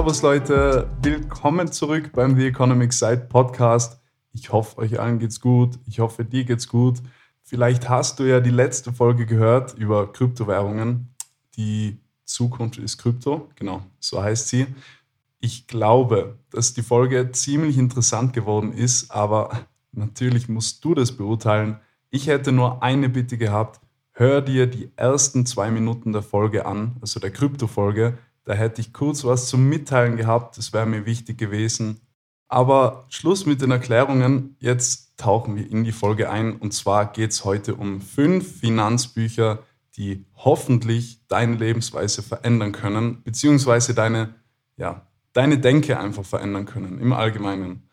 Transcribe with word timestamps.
Servus 0.00 0.22
Leute, 0.22 0.88
willkommen 1.02 1.70
zurück 1.70 2.12
beim 2.14 2.34
The 2.34 2.46
Economic 2.46 2.94
Side 2.94 3.26
Podcast. 3.28 4.00
Ich 4.32 4.50
hoffe, 4.50 4.78
euch 4.78 4.98
allen 4.98 5.18
geht's 5.18 5.42
gut. 5.42 5.78
Ich 5.86 6.00
hoffe, 6.00 6.24
dir 6.24 6.44
geht's 6.44 6.68
gut. 6.68 7.02
Vielleicht 7.42 7.90
hast 7.90 8.18
du 8.18 8.24
ja 8.24 8.40
die 8.40 8.48
letzte 8.48 8.94
Folge 8.94 9.26
gehört 9.26 9.74
über 9.74 10.10
Kryptowährungen. 10.10 11.14
Die 11.58 11.98
Zukunft 12.24 12.78
ist 12.78 12.96
Krypto, 12.96 13.50
genau, 13.56 13.82
so 13.98 14.22
heißt 14.22 14.48
sie. 14.48 14.68
Ich 15.38 15.66
glaube, 15.66 16.38
dass 16.48 16.72
die 16.72 16.82
Folge 16.82 17.30
ziemlich 17.32 17.76
interessant 17.76 18.32
geworden 18.32 18.72
ist, 18.72 19.10
aber 19.10 19.66
natürlich 19.92 20.48
musst 20.48 20.82
du 20.82 20.94
das 20.94 21.12
beurteilen. 21.12 21.78
Ich 22.08 22.26
hätte 22.26 22.52
nur 22.52 22.82
eine 22.82 23.10
Bitte 23.10 23.36
gehabt. 23.36 23.80
Hör 24.12 24.40
dir 24.40 24.66
die 24.66 24.90
ersten 24.96 25.44
zwei 25.44 25.70
Minuten 25.70 26.14
der 26.14 26.22
Folge 26.22 26.64
an, 26.64 26.96
also 27.02 27.20
der 27.20 27.32
Krypto-Folge 27.32 28.16
da 28.44 28.54
hätte 28.54 28.80
ich 28.80 28.92
kurz 28.92 29.24
was 29.24 29.48
zum 29.48 29.68
Mitteilen 29.68 30.16
gehabt, 30.16 30.58
das 30.58 30.72
wäre 30.72 30.86
mir 30.86 31.06
wichtig 31.06 31.38
gewesen. 31.38 32.00
Aber 32.48 33.04
Schluss 33.08 33.46
mit 33.46 33.62
den 33.62 33.70
Erklärungen. 33.70 34.56
Jetzt 34.58 35.16
tauchen 35.16 35.54
wir 35.54 35.70
in 35.70 35.84
die 35.84 35.92
Folge 35.92 36.30
ein. 36.30 36.56
Und 36.56 36.74
zwar 36.74 37.12
geht 37.12 37.30
es 37.30 37.44
heute 37.44 37.76
um 37.76 38.00
fünf 38.00 38.58
Finanzbücher, 38.58 39.60
die 39.96 40.24
hoffentlich 40.34 41.20
deine 41.28 41.54
Lebensweise 41.54 42.22
verändern 42.22 42.72
können, 42.72 43.22
beziehungsweise 43.22 43.94
deine, 43.94 44.34
ja, 44.76 45.06
deine 45.32 45.58
Denke 45.58 46.00
einfach 46.00 46.24
verändern 46.24 46.64
können 46.64 46.98
im 46.98 47.12
Allgemeinen. 47.12 47.88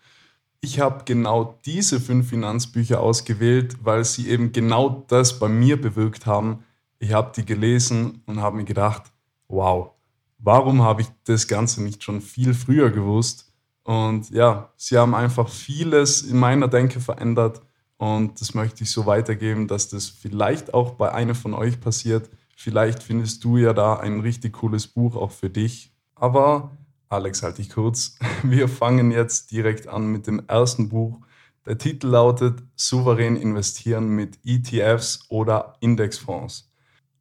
Ich 0.60 0.80
habe 0.80 1.04
genau 1.06 1.60
diese 1.66 2.00
fünf 2.00 2.30
Finanzbücher 2.30 3.00
ausgewählt, 3.00 3.78
weil 3.84 4.04
sie 4.06 4.28
eben 4.30 4.54
genau 4.54 5.06
das 5.08 5.38
bei 5.38 5.50
mir 5.50 5.80
bewirkt 5.80 6.26
haben. 6.26 6.64
Ich 6.98 7.14
habe 7.14 7.32
die 7.36 7.46
gelesen 7.46 8.24
und 8.26 8.42
habe 8.42 8.58
mir 8.58 8.66
gedacht, 8.66 9.04
wow, 9.48 9.92
warum 10.38 10.82
habe 10.82 11.02
ich 11.02 11.08
das 11.26 11.48
Ganze 11.48 11.84
nicht 11.84 12.04
schon 12.04 12.22
viel 12.22 12.54
früher 12.54 12.90
gewusst? 12.92 13.52
Und 13.84 14.30
ja, 14.32 14.72
sie 14.76 14.98
haben 14.98 15.16
einfach 15.16 15.50
vieles 15.50 16.22
in 16.22 16.38
meiner 16.38 16.68
Denke 16.68 17.00
verändert 17.00 17.62
und 17.98 18.40
das 18.40 18.54
möchte 18.54 18.84
ich 18.84 18.92
so 18.92 19.06
weitergeben, 19.06 19.68
dass 19.68 19.90
das 19.90 20.08
vielleicht 20.08 20.74
auch 20.74 20.92
bei 20.92 21.12
einem 21.12 21.36
von 21.36 21.54
euch 21.54 21.80
passiert. 21.80 22.30
Vielleicht 22.56 23.02
findest 23.02 23.44
du 23.44 23.58
ja 23.58 23.74
da 23.74 23.96
ein 23.96 24.20
richtig 24.20 24.54
cooles 24.54 24.88
Buch 24.88 25.16
auch 25.16 25.32
für 25.32 25.50
dich. 25.50 25.92
Aber 26.16 26.72
Alex, 27.10 27.42
halte 27.42 27.62
ich 27.62 27.70
kurz. 27.70 28.18
Wir 28.44 28.68
fangen 28.68 29.12
jetzt 29.12 29.52
direkt 29.52 29.88
an 29.88 30.08
mit 30.08 30.28
dem 30.28 30.44
ersten 30.48 30.90
Buch. 30.90 31.20
Der 31.66 31.78
Titel 31.78 32.08
lautet 32.08 32.64
Souverän 32.76 33.36
investieren 33.36 34.10
mit 34.10 34.40
ETFs 34.46 35.26
oder 35.30 35.76
Indexfonds. 35.80 36.72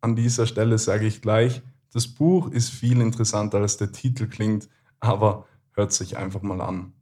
An 0.01 0.15
dieser 0.15 0.47
Stelle 0.47 0.79
sage 0.79 1.07
ich 1.07 1.23
gleich, 1.23 1.63
das 1.97 2.07
Buch 2.07 2.51
ist 2.51 2.69
viel 2.69 3.01
interessanter, 3.01 3.57
als 3.57 3.79
der 3.79 3.91
Titel 3.91 4.27
klingt, 4.27 4.69
aber 5.01 5.47
hört 5.73 5.95
sich 5.95 6.19
einfach 6.19 6.43
mal 6.43 6.61
an. 6.61 6.93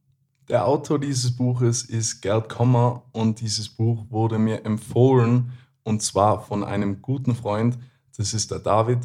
Der 0.48 0.68
Autor 0.68 1.00
dieses 1.00 1.34
Buches 1.34 1.82
ist 1.82 2.20
Gerd 2.20 2.48
Kommer 2.48 3.02
und 3.10 3.40
dieses 3.40 3.68
Buch 3.68 4.06
wurde 4.08 4.38
mir 4.38 4.64
empfohlen 4.64 5.50
und 5.82 6.00
zwar 6.02 6.44
von 6.44 6.62
einem 6.62 7.02
guten 7.02 7.34
Freund, 7.34 7.76
das 8.16 8.34
ist 8.34 8.52
der 8.52 8.60
David, 8.60 9.00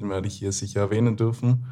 den 0.00 0.08
werde 0.08 0.26
ich 0.26 0.38
hier 0.38 0.52
sicher 0.52 0.80
erwähnen 0.80 1.18
dürfen. 1.18 1.66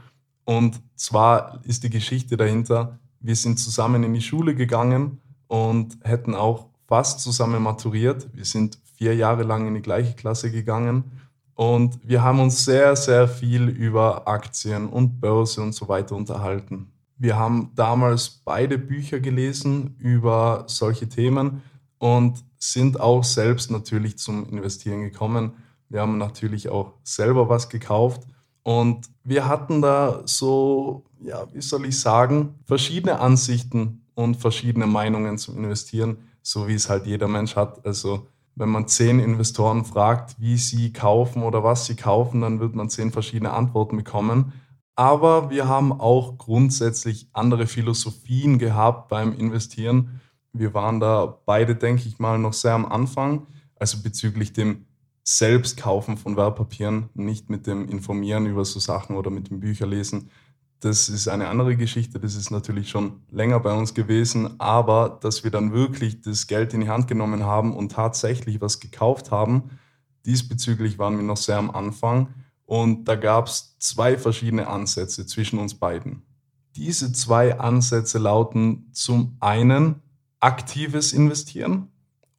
Und 0.45 0.83
zwar 0.95 1.65
ist 1.65 1.85
die 1.85 1.91
Geschichte 1.91 2.37
dahinter, 2.37 2.99
wir 3.21 3.35
sind 3.35 3.59
zusammen 3.59 4.05
in 4.05 4.13
die 4.13 4.21
Schule 4.21 4.55
gegangen 4.55 5.23
und 5.47 5.97
hätten 6.03 6.35
auch 6.35 6.67
fast 6.87 7.21
zusammen 7.21 7.63
maturiert. 7.63 8.29
Wir 8.35 8.45
sind 8.45 8.79
vier 8.99 9.17
Jahre 9.17 9.43
lang 9.43 9.67
in 9.67 9.75
die 9.75 9.81
gleiche 9.81 10.13
Klasse 10.13 10.51
gegangen 10.51 11.24
und 11.55 11.99
wir 12.03 12.23
haben 12.23 12.41
uns 12.41 12.65
sehr, 12.65 12.97
sehr 12.97 13.29
viel 13.29 13.69
über 13.69 14.27
Aktien 14.27 14.89
und 14.89 15.21
Börse 15.21 15.63
und 15.63 15.73
so 15.73 15.89
weiter 15.89 16.17
unterhalten. 16.17 16.91
Wir 17.17 17.37
haben 17.37 17.71
damals 17.75 18.29
beide 18.29 18.77
Bücher 18.77 19.21
gelesen 19.21 19.95
über 19.99 20.65
solche 20.67 21.09
Themen 21.09 21.63
und 21.99 22.45
sind 22.59 23.01
auch 23.01 23.23
selbst 23.23 23.71
natürlich 23.71 24.19
zum 24.19 24.49
Investieren 24.51 25.03
gekommen. 25.03 25.53
Wir 25.89 26.01
haben 26.01 26.19
natürlich 26.19 26.69
auch 26.69 26.95
selber 27.05 27.49
was 27.49 27.69
gekauft 27.69 28.23
und 28.65 29.11
wir 29.23 29.47
hatten 29.47 29.81
da 29.81 30.23
so, 30.25 31.05
ja, 31.21 31.47
wie 31.53 31.61
soll 31.61 31.85
ich 31.87 32.01
sagen, 32.01 32.55
verschiedene 32.65 33.21
Ansichten 33.21 34.03
und 34.15 34.37
verschiedene 34.37 34.87
Meinungen 34.87 35.39
zum 35.39 35.57
Investieren, 35.59 36.17
so 36.43 36.67
wie 36.67 36.75
es 36.75 36.89
halt 36.89 37.07
jeder 37.07 37.29
Mensch 37.29 37.55
hat. 37.57 37.85
Also 37.87 38.27
wenn 38.57 38.69
man 38.69 38.87
zehn 38.87 39.19
Investoren 39.19 39.85
fragt, 39.85 40.41
wie 40.41 40.57
sie 40.57 40.93
kaufen 40.93 41.43
oder 41.43 41.65
was 41.65 41.87
sie 41.87 41.97
kaufen, 41.97 42.41
dann 42.41 42.61
wird 42.61 42.75
man 42.75 42.89
zehn 42.89 43.11
verschiedene 43.11 43.53
Antworten 43.53 43.97
bekommen. 43.97 44.53
Aber 44.97 45.51
wir 45.51 45.67
haben 45.67 45.93
auch 45.93 46.39
grundsätzlich 46.39 47.29
andere 47.33 47.67
Philosophien 47.67 48.59
gehabt 48.59 49.09
beim 49.09 49.33
Investieren. 49.33 50.21
Wir 50.53 50.73
waren 50.73 51.01
da 51.01 51.41
beide, 51.47 51.75
denke 51.75 52.07
ich 52.07 52.21
mal, 52.21 52.39
noch 52.39 52.53
sehr 52.53 52.75
am 52.75 52.87
Anfang, 52.87 53.49
also 53.77 54.03
bezüglich 54.03 54.53
dem 54.53 54.87
Selbstkaufen 55.25 56.17
von 56.17 56.37
Wertpapieren, 56.37 57.09
nicht 57.15 57.51
mit 57.51 57.67
dem 57.67 57.89
Informieren 57.89 58.47
über 58.47 58.65
so 58.65 58.79
Sachen 58.79 59.17
oder 59.17 59.31
mit 59.31 59.51
dem 59.51 59.59
Bücherlesen, 59.59 60.31
das 60.81 61.09
ist 61.09 61.29
eine 61.29 61.49
andere 61.49 61.77
Geschichte, 61.77 62.21
das 62.21 62.35
ist 62.35 62.51
natürlich 62.51 62.91
schon 62.91 63.23
länger 63.31 63.59
bei 63.61 63.73
uns 63.73 63.95
gewesen, 63.95 64.61
aber 64.61 65.19
dass 65.23 65.43
wir 65.43 65.51
dann 65.51 65.73
wirklich 65.73 66.21
das 66.21 66.47
Geld 66.47 66.75
in 66.75 66.83
die 66.83 66.89
Hand 66.89 67.09
genommen 67.09 67.45
haben 67.45 67.75
und 67.75 67.93
tatsächlich 67.93 68.61
was 68.61 68.81
gekauft 68.81 69.31
haben, 69.31 69.71
diesbezüglich 70.27 70.99
waren 70.99 71.17
wir 71.17 71.25
noch 71.25 71.39
sehr 71.39 71.57
am 71.57 71.71
Anfang 71.71 72.29
und 72.67 73.07
da 73.07 73.17
gab 73.17 73.47
es 73.47 73.77
zwei 73.79 74.19
verschiedene 74.19 74.67
Ansätze 74.67 75.27
zwischen 75.27 75.59
uns 75.59 75.75
beiden. 75.75 76.23
Diese 76.77 77.13
zwei 77.13 77.59
Ansätze 77.59 78.19
lauten 78.19 78.91
zum 78.93 79.37
einen 79.41 80.03
aktives 80.41 81.13
Investieren 81.13 81.89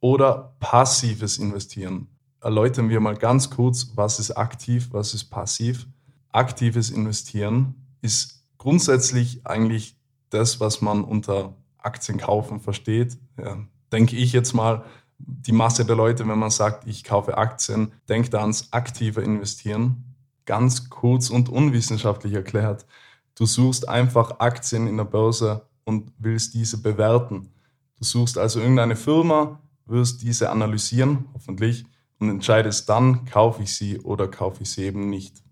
oder 0.00 0.56
passives 0.60 1.38
Investieren. 1.38 2.08
Erläutern 2.40 2.90
wir 2.90 3.00
mal 3.00 3.16
ganz 3.16 3.50
kurz, 3.50 3.92
was 3.94 4.20
ist 4.20 4.32
aktiv, 4.32 4.88
was 4.92 5.14
ist 5.14 5.24
passiv. 5.24 5.86
Aktives 6.30 6.90
Investieren 6.90 7.85
ist 8.02 8.44
grundsätzlich 8.58 9.46
eigentlich 9.46 9.96
das, 10.30 10.60
was 10.60 10.80
man 10.80 11.04
unter 11.04 11.54
Aktien 11.78 12.18
kaufen 12.18 12.60
versteht. 12.60 13.16
Ja, 13.38 13.58
denke 13.92 14.16
ich 14.16 14.32
jetzt 14.32 14.52
mal, 14.54 14.84
die 15.18 15.52
Masse 15.52 15.84
der 15.84 15.96
Leute, 15.96 16.26
wenn 16.28 16.38
man 16.38 16.50
sagt, 16.50 16.86
ich 16.86 17.04
kaufe 17.04 17.38
Aktien, 17.38 17.92
denkt 18.08 18.34
ans 18.34 18.72
aktive 18.72 19.22
Investieren. 19.22 20.14
Ganz 20.44 20.90
kurz 20.90 21.30
und 21.30 21.48
unwissenschaftlich 21.48 22.34
erklärt. 22.34 22.86
Du 23.34 23.46
suchst 23.46 23.88
einfach 23.88 24.38
Aktien 24.40 24.86
in 24.86 24.96
der 24.96 25.04
Börse 25.04 25.66
und 25.84 26.12
willst 26.18 26.54
diese 26.54 26.80
bewerten. 26.80 27.50
Du 27.98 28.04
suchst 28.04 28.38
also 28.38 28.60
irgendeine 28.60 28.96
Firma, 28.96 29.60
wirst 29.86 30.22
diese 30.22 30.50
analysieren, 30.50 31.26
hoffentlich, 31.34 31.84
und 32.18 32.30
entscheidest 32.30 32.88
dann, 32.88 33.24
kaufe 33.24 33.62
ich 33.62 33.74
sie 33.74 34.00
oder 34.00 34.28
kaufe 34.28 34.62
ich 34.62 34.70
sie 34.70 34.84
eben 34.84 35.10
nicht 35.10 35.42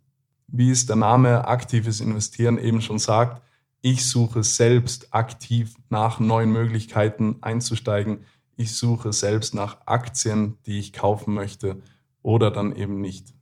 wie 0.47 0.71
es 0.71 0.87
der 0.87 0.97
Name 0.97 1.47
aktives 1.47 2.01
Investieren 2.01 2.59
eben 2.59 2.81
schon 2.81 2.99
sagt, 2.99 3.43
ich 3.81 4.07
suche 4.09 4.43
selbst 4.43 5.13
aktiv 5.13 5.75
nach 5.91 6.19
neuen 6.19 6.51
Möglichkeiten 6.51 7.37
einzusteigen. 7.43 8.25
Ich 8.57 8.75
suche 8.77 9.13
selbst 9.13 9.55
nach 9.55 9.87
Aktien, 9.87 10.57
die 10.65 10.79
ich 10.79 10.93
kaufen 10.93 11.35
möchte 11.35 11.83
oder 12.23 12.51
dann 12.51 12.75
eben 12.75 13.01
nicht. 13.01 13.35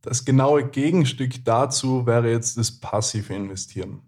Das 0.00 0.24
genaue 0.24 0.66
Gegenstück 0.66 1.44
dazu 1.44 2.06
wäre 2.06 2.30
jetzt 2.30 2.56
das 2.56 2.72
passive 2.72 3.34
Investieren. 3.34 4.02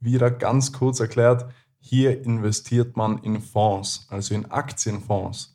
Wieder 0.00 0.30
ganz 0.30 0.72
kurz 0.72 1.00
erklärt, 1.00 1.52
hier 1.78 2.24
investiert 2.24 2.96
man 2.96 3.18
in 3.18 3.40
Fonds, 3.40 4.06
also 4.08 4.34
in 4.34 4.50
Aktienfonds. 4.50 5.51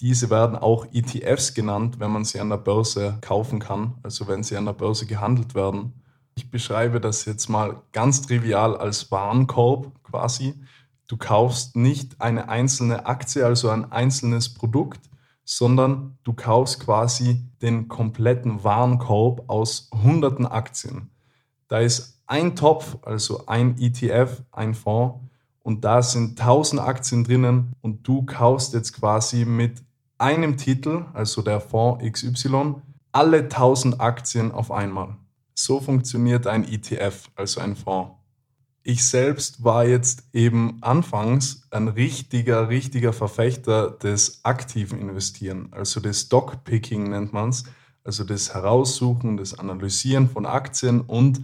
Diese 0.00 0.28
werden 0.28 0.56
auch 0.56 0.86
ETFs 0.92 1.54
genannt, 1.54 2.00
wenn 2.00 2.10
man 2.10 2.24
sie 2.24 2.40
an 2.40 2.50
der 2.50 2.56
Börse 2.56 3.18
kaufen 3.20 3.60
kann, 3.60 3.94
also 4.02 4.26
wenn 4.26 4.42
sie 4.42 4.56
an 4.56 4.64
der 4.64 4.72
Börse 4.72 5.06
gehandelt 5.06 5.54
werden. 5.54 5.92
Ich 6.34 6.50
beschreibe 6.50 7.00
das 7.00 7.24
jetzt 7.26 7.48
mal 7.48 7.82
ganz 7.92 8.22
trivial 8.22 8.76
als 8.76 9.10
Warenkorb 9.12 9.92
quasi. 10.02 10.54
Du 11.06 11.16
kaufst 11.16 11.76
nicht 11.76 12.20
eine 12.20 12.48
einzelne 12.48 13.06
Aktie, 13.06 13.46
also 13.46 13.68
ein 13.70 13.92
einzelnes 13.92 14.52
Produkt, 14.52 15.00
sondern 15.44 16.18
du 16.24 16.32
kaufst 16.32 16.80
quasi 16.80 17.44
den 17.62 17.88
kompletten 17.88 18.64
Warenkorb 18.64 19.48
aus 19.48 19.90
hunderten 20.02 20.46
Aktien. 20.46 21.10
Da 21.68 21.78
ist 21.78 22.22
ein 22.26 22.56
Topf, 22.56 22.96
also 23.02 23.46
ein 23.46 23.78
ETF, 23.78 24.42
ein 24.50 24.74
Fonds, 24.74 25.20
und 25.64 25.84
da 25.84 26.02
sind 26.02 26.38
1000 26.38 26.80
Aktien 26.80 27.24
drinnen 27.24 27.72
und 27.80 28.06
du 28.06 28.22
kaufst 28.22 28.74
jetzt 28.74 28.92
quasi 28.92 29.46
mit 29.46 29.82
einem 30.18 30.58
Titel, 30.58 31.06
also 31.14 31.40
der 31.40 31.58
Fonds 31.60 32.04
XY, 32.04 32.76
alle 33.12 33.44
1000 33.44 33.98
Aktien 33.98 34.52
auf 34.52 34.70
einmal. 34.70 35.16
So 35.54 35.80
funktioniert 35.80 36.46
ein 36.46 36.64
ETF, 36.64 37.30
also 37.34 37.60
ein 37.60 37.76
Fonds. 37.76 38.12
Ich 38.82 39.06
selbst 39.06 39.64
war 39.64 39.86
jetzt 39.86 40.24
eben 40.34 40.76
anfangs 40.82 41.66
ein 41.70 41.88
richtiger, 41.88 42.68
richtiger 42.68 43.14
Verfechter 43.14 43.90
des 43.90 44.44
aktiven 44.44 44.98
Investieren, 44.98 45.68
also 45.70 45.98
des 46.00 46.22
Stockpicking 46.22 47.08
nennt 47.08 47.32
man 47.32 47.48
es, 47.48 47.64
also 48.04 48.24
des 48.24 48.52
Heraussuchen, 48.52 49.38
des 49.38 49.58
Analysieren 49.58 50.28
von 50.28 50.44
Aktien 50.44 51.00
und 51.00 51.42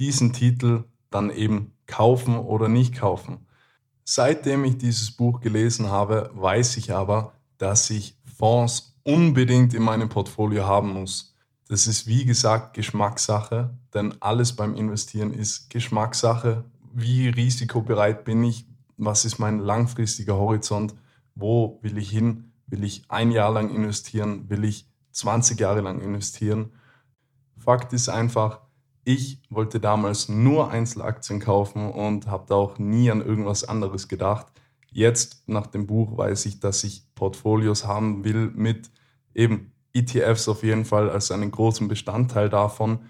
diesen 0.00 0.32
Titel 0.32 0.82
dann 1.10 1.30
eben 1.30 1.72
kaufen 1.86 2.36
oder 2.36 2.66
nicht 2.66 2.96
kaufen. 2.96 3.46
Seitdem 4.12 4.64
ich 4.64 4.76
dieses 4.76 5.12
Buch 5.12 5.40
gelesen 5.40 5.88
habe, 5.88 6.32
weiß 6.34 6.78
ich 6.78 6.92
aber, 6.92 7.32
dass 7.58 7.90
ich 7.90 8.18
Fonds 8.24 8.96
unbedingt 9.04 9.72
in 9.72 9.84
meinem 9.84 10.08
Portfolio 10.08 10.66
haben 10.66 10.92
muss. 10.92 11.36
Das 11.68 11.86
ist 11.86 12.08
wie 12.08 12.24
gesagt 12.24 12.74
Geschmackssache, 12.74 13.70
denn 13.94 14.16
alles 14.18 14.56
beim 14.56 14.74
Investieren 14.74 15.32
ist 15.32 15.70
Geschmackssache. 15.70 16.64
Wie 16.92 17.28
risikobereit 17.28 18.24
bin 18.24 18.42
ich? 18.42 18.66
Was 18.96 19.24
ist 19.24 19.38
mein 19.38 19.60
langfristiger 19.60 20.34
Horizont? 20.34 20.92
Wo 21.36 21.78
will 21.80 21.96
ich 21.96 22.10
hin? 22.10 22.50
Will 22.66 22.82
ich 22.82 23.04
ein 23.06 23.30
Jahr 23.30 23.52
lang 23.52 23.72
investieren? 23.72 24.50
Will 24.50 24.64
ich 24.64 24.88
20 25.12 25.60
Jahre 25.60 25.82
lang 25.82 26.00
investieren? 26.00 26.72
Fakt 27.56 27.92
ist 27.92 28.08
einfach, 28.08 28.62
ich 29.12 29.40
wollte 29.50 29.80
damals 29.80 30.28
nur 30.28 30.70
Einzelaktien 30.70 31.40
kaufen 31.40 31.90
und 31.90 32.28
habe 32.28 32.44
da 32.48 32.54
auch 32.54 32.78
nie 32.78 33.10
an 33.10 33.20
irgendwas 33.20 33.64
anderes 33.64 34.06
gedacht. 34.06 34.46
Jetzt 34.92 35.48
nach 35.48 35.66
dem 35.66 35.86
Buch 35.86 36.16
weiß 36.16 36.46
ich, 36.46 36.60
dass 36.60 36.84
ich 36.84 37.04
Portfolios 37.14 37.86
haben 37.86 38.24
will 38.24 38.52
mit 38.54 38.90
eben 39.34 39.72
ETFs 39.92 40.48
auf 40.48 40.62
jeden 40.62 40.84
Fall 40.84 41.10
als 41.10 41.32
einen 41.32 41.50
großen 41.50 41.88
Bestandteil 41.88 42.48
davon. 42.48 43.00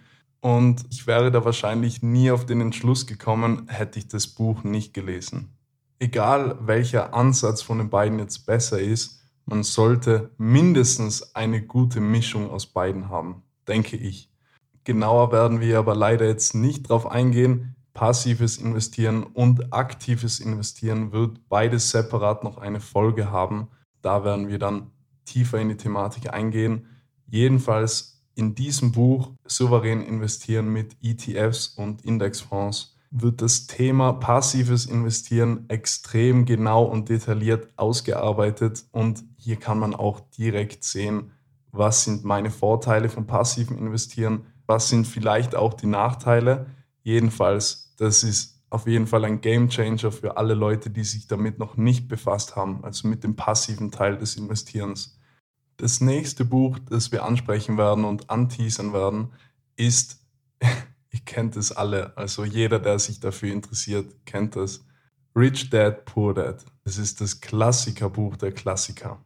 Und 0.41 0.87
ich 0.91 1.07
wäre 1.07 1.31
da 1.31 1.45
wahrscheinlich 1.45 2.03
nie 2.03 2.31
auf 2.31 2.47
den 2.47 2.63
Entschluss 2.63 3.07
gekommen, 3.07 3.67
hätte 3.69 3.99
ich 3.99 4.09
das 4.09 4.27
Buch 4.27 4.65
nicht 4.65 4.95
gelesen. 4.95 5.59
Egal 5.99 6.57
welcher 6.63 7.13
Ansatz 7.13 7.61
von 7.61 7.77
den 7.77 7.91
beiden 7.91 8.19
jetzt 8.19 8.47
besser 8.47 8.81
ist, 8.81 9.21
man 9.45 9.63
sollte 9.65 10.31
mindestens 10.39 11.35
eine 11.35 11.61
gute 11.61 12.01
Mischung 12.01 12.51
aus 12.51 12.67
beiden 12.67 13.11
haben, 13.11 13.43
denke 13.69 13.99
ich. 13.99 14.30
Genauer 14.91 15.31
werden 15.31 15.61
wir 15.61 15.79
aber 15.79 15.95
leider 15.95 16.27
jetzt 16.27 16.53
nicht 16.53 16.89
drauf 16.89 17.09
eingehen. 17.09 17.77
Passives 17.95 18.57
Investieren 18.59 19.23
und 19.23 19.73
aktives 19.73 20.41
Investieren 20.41 21.13
wird 21.13 21.49
beides 21.49 21.91
separat 21.91 22.43
noch 22.43 22.59
eine 22.59 22.81
Folge 22.81 23.31
haben. 23.31 23.69
Da 24.03 24.25
werden 24.25 24.49
wir 24.49 24.59
dann 24.59 24.91
tiefer 25.27 25.61
in 25.61 25.69
die 25.69 25.77
Thematik 25.77 26.33
eingehen. 26.33 26.89
Jedenfalls 27.29 28.25
in 28.35 28.57
diesem 28.57 28.91
Buch 28.91 29.31
Souverän 29.47 30.03
investieren 30.03 30.73
mit 30.73 30.97
ETFs 31.01 31.69
und 31.69 32.05
Indexfonds 32.05 32.97
wird 33.13 33.43
das 33.43 33.69
Thema 33.69 34.15
passives 34.15 34.87
Investieren 34.87 35.67
extrem 35.69 36.47
genau 36.47 36.83
und 36.83 37.09
detailliert 37.09 37.69
ausgearbeitet 37.77 38.87
und 38.91 39.23
hier 39.37 39.55
kann 39.55 39.79
man 39.79 39.95
auch 39.95 40.19
direkt 40.37 40.83
sehen, 40.83 41.31
was 41.73 42.05
sind 42.05 42.25
meine 42.25 42.51
Vorteile 42.51 43.09
von 43.09 43.27
passivem 43.27 43.79
Investieren, 43.79 44.47
was 44.71 44.89
sind 44.89 45.05
vielleicht 45.05 45.57
auch 45.57 45.75
die 45.75 45.89
Nachteile. 45.89 46.67
Jedenfalls, 47.03 47.93
das 47.99 48.23
ist 48.23 48.63
auf 48.71 48.87
jeden 48.87 49.09
Fall 49.09 49.25
ein 49.25 49.41
Game 49.41 49.69
Changer 49.69 50.13
für 50.13 50.37
alle 50.37 50.55
Leute, 50.55 50.91
die 50.91 51.03
sich 51.03 51.27
damit 51.27 51.59
noch 51.59 51.77
nicht 51.77 52.07
befasst 52.07 52.55
haben, 52.55 52.85
also 52.85 53.09
mit 53.09 53.25
dem 53.25 53.35
passiven 53.35 53.91
Teil 53.91 54.17
des 54.17 54.37
Investierens. 54.37 55.19
Das 55.77 56.01
nächste 56.01 56.45
Buch, 56.45 56.79
das 56.89 57.11
wir 57.11 57.25
ansprechen 57.25 57.79
werden 57.79 58.05
und 58.05 58.31
anteasern 58.31 58.93
werden, 58.93 59.33
ist, 59.75 60.25
ihr 61.11 61.21
kennt 61.25 61.57
es 61.57 61.73
alle, 61.73 62.17
also 62.17 62.45
jeder, 62.45 62.79
der 62.79 63.01
sich 63.01 63.19
dafür 63.19 63.53
interessiert, 63.53 64.25
kennt 64.25 64.55
es. 64.55 64.87
Rich 65.35 65.71
Dad, 65.71 66.05
Poor 66.05 66.33
Dad. 66.33 66.65
Das 66.85 66.97
ist 66.97 67.21
das 67.21 67.41
Klassikerbuch 67.41 68.37
der 68.37 68.53
Klassiker. 68.53 69.21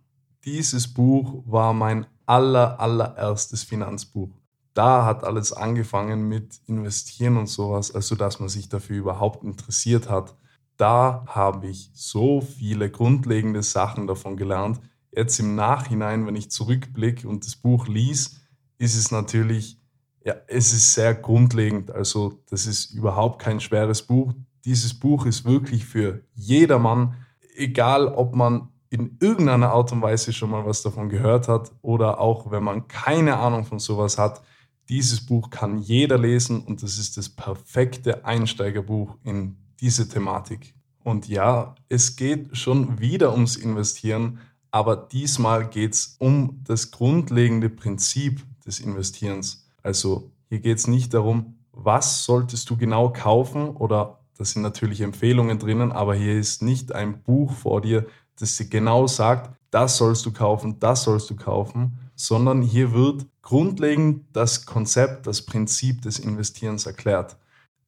Dieses 0.47 0.88
Buch 0.88 1.43
war 1.44 1.75
mein 1.75 2.06
aller, 2.25 2.81
allererstes 2.81 3.62
Finanzbuch 3.62 4.31
da 4.75 5.05
hat 5.05 5.23
alles 5.23 5.53
angefangen 5.53 6.29
mit 6.29 6.61
Investieren 6.67 7.37
und 7.37 7.47
sowas, 7.47 7.94
also 7.94 8.17
dass 8.17 8.41
man 8.41 8.49
sich 8.49 8.69
dafür 8.69 8.97
überhaupt 8.97 9.44
interessiert 9.44 10.11
hat. 10.11 10.37
Da 10.76 11.25
habe 11.29 11.69
ich 11.69 11.91
so 11.94 12.41
viele 12.41 12.91
grundlegende 12.91 13.62
Sachen 13.62 14.09
davon 14.09 14.37
gelernt. 14.37 14.81
Jetzt 15.12 15.38
im 15.38 15.55
Nachhinein, 15.55 16.26
wenn 16.26 16.35
ich 16.35 16.50
zurückblicke 16.50 17.29
und 17.29 17.47
das 17.47 17.55
Buch 17.55 17.87
lies, 17.87 18.41
ist 18.79 18.97
es 18.97 19.12
natürlich, 19.12 19.79
ja, 20.25 20.35
es 20.49 20.73
ist 20.73 20.94
sehr 20.94 21.15
grundlegend. 21.15 21.93
Also 21.93 22.43
das 22.50 22.67
ist 22.67 22.91
überhaupt 22.91 23.41
kein 23.41 23.61
schweres 23.61 24.03
Buch. 24.03 24.35
Dieses 24.65 24.93
Buch 24.93 25.25
ist 25.26 25.44
wirklich 25.44 25.85
für 25.85 26.23
jedermann, 26.35 27.15
egal 27.55 28.09
ob 28.09 28.35
man 28.35 28.71
in 28.91 29.17
irgendeiner 29.21 29.71
Art 29.71 29.93
und 29.93 30.03
Weise 30.03 30.32
schon 30.32 30.50
mal 30.50 30.67
was 30.67 30.82
davon 30.82 31.09
gehört 31.09 31.47
hat 31.47 31.71
oder 31.82 32.19
auch 32.19 32.50
wenn 32.50 32.65
man 32.65 32.88
keine 32.88 33.37
Ahnung 33.37 33.65
von 33.65 33.79
sowas 33.79 34.19
hat 34.19 34.43
dieses 34.89 35.25
Buch 35.25 35.51
kann 35.51 35.79
jeder 35.79 36.19
lesen 36.19 36.63
und 36.63 36.83
das 36.83 36.99
ist 36.99 37.17
das 37.17 37.29
perfekte 37.29 38.25
Einsteigerbuch 38.25 39.17
in 39.25 39.57
diese 39.81 40.09
Thematik. 40.09 40.75
Und 41.03 41.29
ja, 41.29 41.75
es 41.89 42.17
geht 42.17 42.57
schon 42.57 42.99
wieder 42.99 43.33
ums 43.33 43.57
Investieren, 43.57 44.39
aber 44.71 44.97
diesmal 44.97 45.69
geht 45.69 45.95
es 45.95 46.17
um 46.19 46.61
das 46.65 46.91
grundlegende 46.91 47.69
Prinzip 47.69 48.43
des 48.67 48.81
Investierens. 48.81 49.67
Also 49.83 50.31
hier 50.49 50.61
geht 50.61 50.79
es 50.79 50.87
nicht 50.87 51.15
darum, 51.15 51.57
was 51.73 52.25
solltest 52.25 52.69
du 52.71 52.77
genau 52.77 53.13
kaufen 53.13 53.69
oder 53.71 54.21
das 54.37 54.51
sind 54.51 54.63
natürlich 54.63 55.01
Empfehlungen 55.01 55.59
drinnen, 55.59 55.93
aber 55.93 56.15
hier 56.15 56.39
ist 56.39 56.63
nicht 56.63 56.93
ein 56.93 57.23
Buch 57.23 57.53
vor 57.53 57.81
dir, 57.81 58.07
das 58.39 58.57
dir 58.57 58.67
genau 58.67 59.07
sagt, 59.07 59.55
das 59.71 59.97
sollst 59.97 60.27
du 60.27 60.33
kaufen, 60.33 60.79
das 60.81 61.05
sollst 61.05 61.31
du 61.31 61.37
kaufen, 61.37 61.99
sondern 62.17 62.63
hier 62.63 62.93
wird 62.93 63.27
grundlegend 63.44 64.25
das 64.32 64.64
Konzept, 64.64 65.26
das 65.26 65.43
Prinzip 65.43 66.02
des 66.02 66.19
Investierens 66.19 66.87
erklärt. 66.87 67.37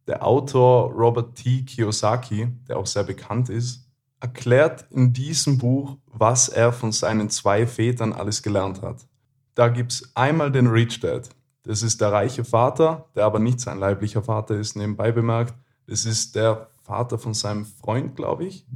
Der 0.06 0.24
Autor 0.24 0.92
Robert 0.92 1.34
T. 1.34 1.62
Kiyosaki, 1.62 2.48
der 2.68 2.76
auch 2.76 2.86
sehr 2.86 3.04
bekannt 3.04 3.48
ist, 3.48 3.88
erklärt 4.20 4.86
in 4.90 5.12
diesem 5.12 5.58
Buch, 5.58 5.96
was 6.06 6.48
er 6.48 6.72
von 6.72 6.92
seinen 6.92 7.30
zwei 7.30 7.66
Vätern 7.66 8.12
alles 8.12 8.42
gelernt 8.42 8.82
hat. 8.82 9.06
Da 9.54 9.68
gibt 9.68 9.92
es 9.92 10.10
einmal 10.14 10.52
den 10.52 10.66
Rich 10.66 11.00
Dad. 11.00 11.30
Das 11.62 11.82
ist 11.82 12.00
der 12.00 12.12
reiche 12.12 12.44
Vater, 12.44 13.06
der 13.16 13.24
aber 13.24 13.38
nicht 13.38 13.58
sein 13.58 13.78
leiblicher 13.78 14.22
Vater 14.22 14.54
ist, 14.56 14.76
nebenbei 14.76 15.10
bemerkt. 15.10 15.54
Das 15.86 16.04
ist 16.04 16.36
der 16.36 16.68
Vater 16.82 17.18
von 17.18 17.34
seinem 17.34 17.64
Freund, 17.64 18.14
glaube 18.14 18.44
ich. 18.44 18.66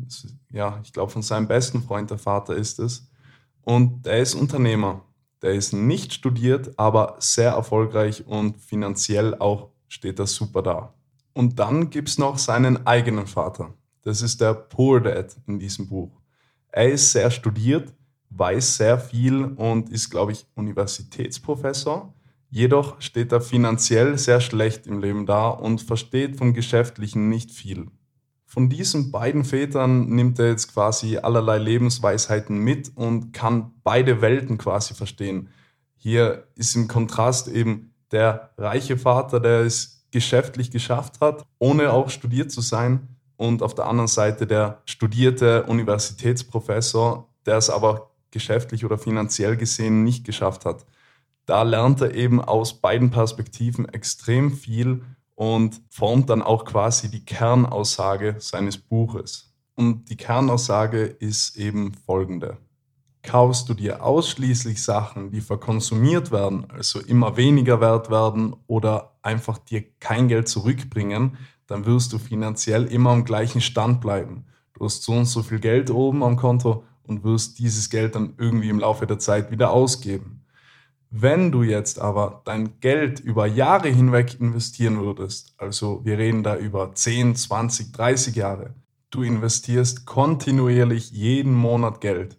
Ja, 0.50 0.81
ich 0.83 0.93
glaube, 0.93 1.12
von 1.12 1.23
seinem 1.23 1.47
besten 1.47 1.83
Freund 1.83 2.11
der 2.11 2.19
Vater 2.19 2.57
ist 2.57 2.78
es. 2.78 3.09
Und 3.62 4.07
der 4.07 4.19
ist 4.19 4.35
Unternehmer. 4.35 5.02
Der 5.42 5.52
ist 5.52 5.73
nicht 5.73 6.12
studiert, 6.12 6.78
aber 6.78 7.16
sehr 7.18 7.52
erfolgreich 7.52 8.26
und 8.26 8.59
finanziell 8.59 9.35
auch 9.37 9.70
steht 9.88 10.18
er 10.18 10.26
super 10.26 10.62
da. 10.62 10.94
Und 11.32 11.59
dann 11.59 11.90
gibt 11.90 12.09
es 12.09 12.18
noch 12.18 12.38
seinen 12.38 12.87
eigenen 12.87 13.26
Vater. 13.26 13.75
Das 14.02 14.23
ist 14.23 14.40
der 14.40 14.54
Poor 14.54 15.00
Dad 15.00 15.37
in 15.47 15.59
diesem 15.59 15.88
Buch. 15.88 16.11
Er 16.68 16.90
ist 16.90 17.12
sehr 17.12 17.30
studiert, 17.30 17.94
weiß 18.30 18.76
sehr 18.76 18.99
viel 18.99 19.44
und 19.44 19.90
ist, 19.90 20.11
glaube 20.11 20.32
ich, 20.32 20.47
Universitätsprofessor. 20.54 22.14
Jedoch 22.50 23.00
steht 23.00 23.32
er 23.32 23.40
finanziell 23.40 24.18
sehr 24.18 24.40
schlecht 24.40 24.87
im 24.87 25.00
Leben 25.00 25.26
da 25.26 25.49
und 25.49 25.82
versteht 25.82 26.37
vom 26.37 26.52
Geschäftlichen 26.52 27.28
nicht 27.28 27.50
viel. 27.50 27.87
Von 28.52 28.69
diesen 28.69 29.12
beiden 29.12 29.45
Vätern 29.45 30.09
nimmt 30.09 30.40
er 30.40 30.49
jetzt 30.49 30.75
quasi 30.75 31.19
allerlei 31.19 31.59
Lebensweisheiten 31.59 32.59
mit 32.59 32.90
und 32.97 33.33
kann 33.33 33.71
beide 33.85 34.23
Welten 34.23 34.59
quasi 34.59 34.92
verstehen. 34.92 35.50
Hier 35.95 36.49
ist 36.57 36.75
im 36.75 36.88
Kontrast 36.88 37.47
eben 37.47 37.95
der 38.11 38.50
reiche 38.59 38.97
Vater, 38.99 39.38
der 39.38 39.61
es 39.61 40.04
geschäftlich 40.11 40.73
geschafft 40.73 41.21
hat, 41.21 41.47
ohne 41.61 41.92
auch 41.92 42.11
studiert 42.11 42.50
zu 42.50 42.61
sein. 42.61 43.16
Und 43.37 43.62
auf 43.62 43.76
der 43.76 43.87
anderen 43.87 44.09
Seite 44.09 44.49
der 44.49 44.83
studierte 44.85 45.62
Universitätsprofessor, 45.66 47.28
der 47.47 47.57
es 47.57 47.71
aber 47.71 48.11
geschäftlich 48.33 48.85
oder 48.85 48.99
finanziell 48.99 49.57
gesehen 49.57 50.02
nicht 50.02 50.26
geschafft 50.26 50.64
hat. 50.64 50.85
Da 51.47 51.62
lernt 51.62 52.00
er 52.00 52.16
eben 52.16 52.40
aus 52.40 52.80
beiden 52.80 53.12
Perspektiven 53.12 53.88
extrem 53.88 54.50
viel 54.50 55.04
und 55.40 55.80
formt 55.88 56.28
dann 56.28 56.42
auch 56.42 56.66
quasi 56.66 57.11
die 57.11 57.25
Kernaussage 57.25 58.37
seines 58.40 58.76
Buches. 58.76 59.54
Und 59.75 60.11
die 60.11 60.16
Kernaussage 60.18 61.04
ist 61.04 61.56
eben 61.56 61.94
folgende. 61.94 62.59
Kaufst 63.23 63.66
du 63.70 63.73
dir 63.73 64.04
ausschließlich 64.04 64.82
Sachen, 64.82 65.30
die 65.30 65.40
verkonsumiert 65.40 66.30
werden, 66.30 66.70
also 66.70 67.00
immer 67.00 67.38
weniger 67.38 67.80
wert 67.80 68.11
werden 68.11 68.54
oder 68.66 69.16
einfach 69.23 69.56
dir 69.56 69.82
kein 69.99 70.28
Geld 70.28 70.47
zurückbringen, 70.47 71.38
dann 71.66 71.87
wirst 71.87 72.12
du 72.12 72.18
finanziell 72.18 72.85
immer 72.85 73.09
am 73.09 73.25
gleichen 73.25 73.62
Stand 73.62 74.02
bleiben. 74.02 74.44
Du 74.75 74.85
hast 74.85 75.04
so 75.04 75.12
und 75.12 75.25
so 75.25 75.42
viel 75.42 75.59
Geld 75.59 75.90
oben 75.90 76.23
am 76.23 76.37
Konto 76.37 76.85
und 77.02 77.25
wirst 77.25 77.59
dieses 77.59 77.88
Geld 77.88 78.14
dann 78.14 78.35
irgendwie 78.37 78.68
im 78.68 78.78
Laufe 78.78 79.06
der 79.06 79.18
Zeit 79.18 79.50
wieder 79.50 79.70
ausgeben. 79.70 80.39
Wenn 81.12 81.50
du 81.50 81.64
jetzt 81.64 81.99
aber 81.99 82.43
dein 82.45 82.79
Geld 82.79 83.19
über 83.19 83.47
Jahre 83.47 83.88
hinweg 83.88 84.38
investieren 84.38 85.00
würdest, 85.00 85.55
also 85.59 86.05
wir 86.05 86.19
reden 86.19 86.45
da 86.45 86.57
über 86.57 86.95
10, 86.95 87.35
20, 87.35 87.93
30 87.93 88.37
Jahre, 88.37 88.75
du 89.11 89.25
investierst 89.25 90.07
kontinuierlich 90.07 91.11
jeden 91.11 91.52
Monat 91.52 92.00
Geld, 92.00 92.38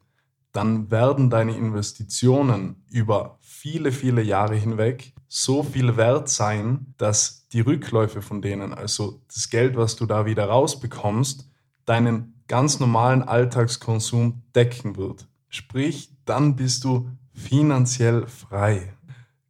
dann 0.53 0.89
werden 0.89 1.29
deine 1.29 1.55
Investitionen 1.55 2.83
über 2.89 3.37
viele, 3.41 3.91
viele 3.91 4.21
Jahre 4.21 4.55
hinweg 4.55 5.13
so 5.27 5.63
viel 5.63 5.97
wert 5.97 6.29
sein, 6.29 6.93
dass 6.97 7.47
die 7.49 7.61
Rückläufe 7.61 8.21
von 8.21 8.41
denen, 8.41 8.73
also 8.73 9.21
das 9.27 9.49
Geld, 9.49 9.75
was 9.75 9.97
du 9.97 10.05
da 10.05 10.25
wieder 10.25 10.45
rausbekommst, 10.45 11.49
deinen 11.85 12.41
ganz 12.47 12.79
normalen 12.79 13.21
Alltagskonsum 13.21 14.43
decken 14.55 14.95
wird. 14.95 15.27
Sprich, 15.49 16.13
dann 16.25 16.55
bist 16.55 16.85
du 16.85 17.09
finanziell 17.33 18.27
frei. 18.27 18.93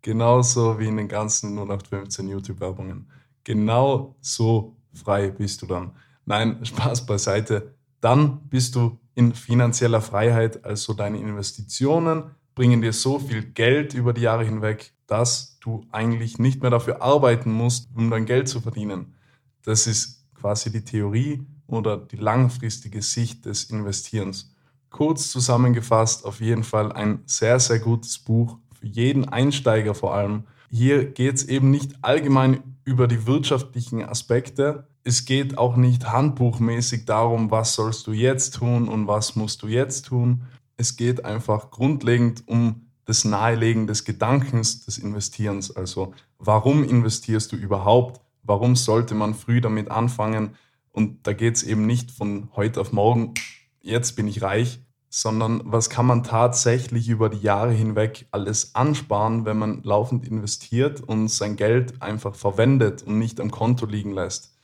Genauso 0.02 0.80
wie 0.80 0.88
in 0.88 0.98
den 0.98 1.08
ganzen 1.08 1.56
0815 1.58 2.28
YouTube-Werbungen. 2.28 3.10
Genau 3.44 4.16
so 4.22 4.76
frei 4.94 5.30
bist 5.30 5.62
du 5.62 5.68
dann. 5.68 5.92
Nein, 6.26 6.60
Spaß 6.66 7.06
beiseite. 7.06 7.76
Dann 8.00 8.48
bist 8.50 8.76
du 8.76 9.00
in 9.14 9.34
finanzieller 9.34 10.02
Freiheit, 10.02 10.66
also 10.66 10.94
deine 10.94 11.20
Investitionen 11.20 12.32
bringen 12.56 12.82
dir 12.82 12.94
so 12.94 13.20
viel 13.20 13.44
Geld 13.44 13.94
über 13.94 14.14
die 14.14 14.22
Jahre 14.22 14.44
hinweg, 14.44 14.94
dass 15.08 15.58
du 15.60 15.86
eigentlich 15.92 16.38
nicht 16.38 16.62
mehr 16.62 16.72
dafür 16.72 17.02
arbeiten 17.02 17.52
musst, 17.52 17.90
um 17.96 18.10
dein 18.10 18.26
Geld 18.26 18.48
zu 18.50 18.62
verdienen. 18.62 19.16
Das 19.64 19.88
ist 19.88 20.26
quasi 20.36 20.72
die 20.72 20.84
Theorie 20.84 21.46
oder 21.68 21.98
die 21.98 22.18
langfristige 22.18 23.02
Sicht 23.02 23.46
des 23.46 23.66
Investierens. 23.66 24.54
Kurz 24.92 25.32
zusammengefasst, 25.32 26.26
auf 26.26 26.42
jeden 26.42 26.64
Fall 26.64 26.92
ein 26.92 27.24
sehr, 27.26 27.60
sehr 27.60 27.80
gutes 27.80 28.20
Buch 28.20 28.58
für 28.78 28.88
jeden 28.88 29.28
Einsteiger 29.28 29.96
vor 29.96 30.14
allem. 30.14 30.44
Hier 30.70 31.06
geht 31.06 31.36
es 31.36 31.46
eben 31.46 31.72
nicht 31.72 31.96
allgemein 32.02 32.62
über 32.84 33.08
die 33.08 33.26
wirtschaftlichen 33.26 34.04
Aspekte. 34.04 34.88
Es 35.04 35.26
geht 35.26 35.58
auch 35.58 35.78
nicht 35.78 36.12
handbuchmäßig 36.12 37.06
darum, 37.06 37.52
was 37.52 37.74
sollst 37.74 38.06
du 38.06 38.12
jetzt 38.12 38.56
tun 38.56 38.88
und 38.88 39.08
was 39.08 39.36
musst 39.36 39.64
du 39.64 39.68
jetzt 39.68 40.08
tun. 40.08 40.44
Es 40.78 40.98
geht 40.98 41.26
einfach 41.26 41.72
grundlegend 41.72 42.44
um 42.48 42.88
das 43.06 43.24
Nahelegen 43.24 43.88
des 43.88 44.04
Gedankens 44.04 44.86
des 44.86 44.98
Investierens. 44.98 45.76
Also 45.76 46.14
warum 46.38 46.84
investierst 46.84 47.52
du 47.52 47.56
überhaupt? 47.56 48.22
Warum 48.44 48.76
sollte 48.76 49.16
man 49.16 49.36
früh 49.36 49.62
damit 49.62 49.90
anfangen? 49.90 50.56
Und 50.92 51.26
da 51.26 51.34
geht 51.34 51.56
es 51.56 51.64
eben 51.64 51.86
nicht 51.86 52.12
von 52.12 52.50
heute 52.56 52.82
auf 52.82 52.92
morgen, 52.92 53.34
jetzt 53.82 54.16
bin 54.16 54.28
ich 54.28 54.42
reich, 54.42 54.80
sondern 55.10 55.62
was 55.66 55.90
kann 55.90 56.06
man 56.06 56.24
tatsächlich 56.24 57.10
über 57.10 57.30
die 57.30 57.42
Jahre 57.42 57.72
hinweg 57.72 58.28
alles 58.32 58.76
ansparen, 58.76 59.46
wenn 59.46 59.58
man 59.58 59.84
laufend 59.84 60.26
investiert 60.26 61.02
und 61.02 61.28
sein 61.28 61.58
Geld 61.58 62.02
einfach 62.02 62.34
verwendet 62.34 63.04
und 63.04 63.20
nicht 63.20 63.42
am 63.42 63.52
Konto 63.52 63.86
liegen 63.86 64.14
lässt. 64.14 64.56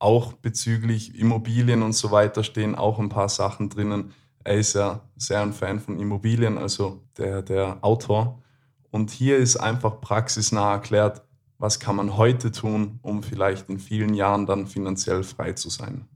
Auch 0.00 0.32
bezüglich 0.32 1.16
Immobilien 1.16 1.82
und 1.82 1.92
so 1.92 2.10
weiter 2.10 2.42
stehen 2.42 2.74
auch 2.74 2.98
ein 2.98 3.10
paar 3.10 3.28
Sachen 3.28 3.68
drinnen. 3.68 4.12
Er 4.42 4.56
ist 4.56 4.72
ja 4.72 5.02
sehr 5.16 5.40
ein 5.40 5.52
Fan 5.52 5.78
von 5.78 6.00
Immobilien, 6.00 6.58
also 6.58 7.04
der, 7.16 7.42
der 7.42 7.78
Autor. 7.82 8.42
Und 8.90 9.12
hier 9.12 9.36
ist 9.36 9.56
einfach 9.56 10.00
praxisnah 10.00 10.72
erklärt, 10.72 11.22
was 11.58 11.78
kann 11.78 11.94
man 11.94 12.16
heute 12.16 12.50
tun, 12.50 12.98
um 13.02 13.22
vielleicht 13.22 13.68
in 13.68 13.78
vielen 13.78 14.14
Jahren 14.14 14.46
dann 14.46 14.66
finanziell 14.66 15.22
frei 15.22 15.52
zu 15.52 15.70
sein. 15.70 16.08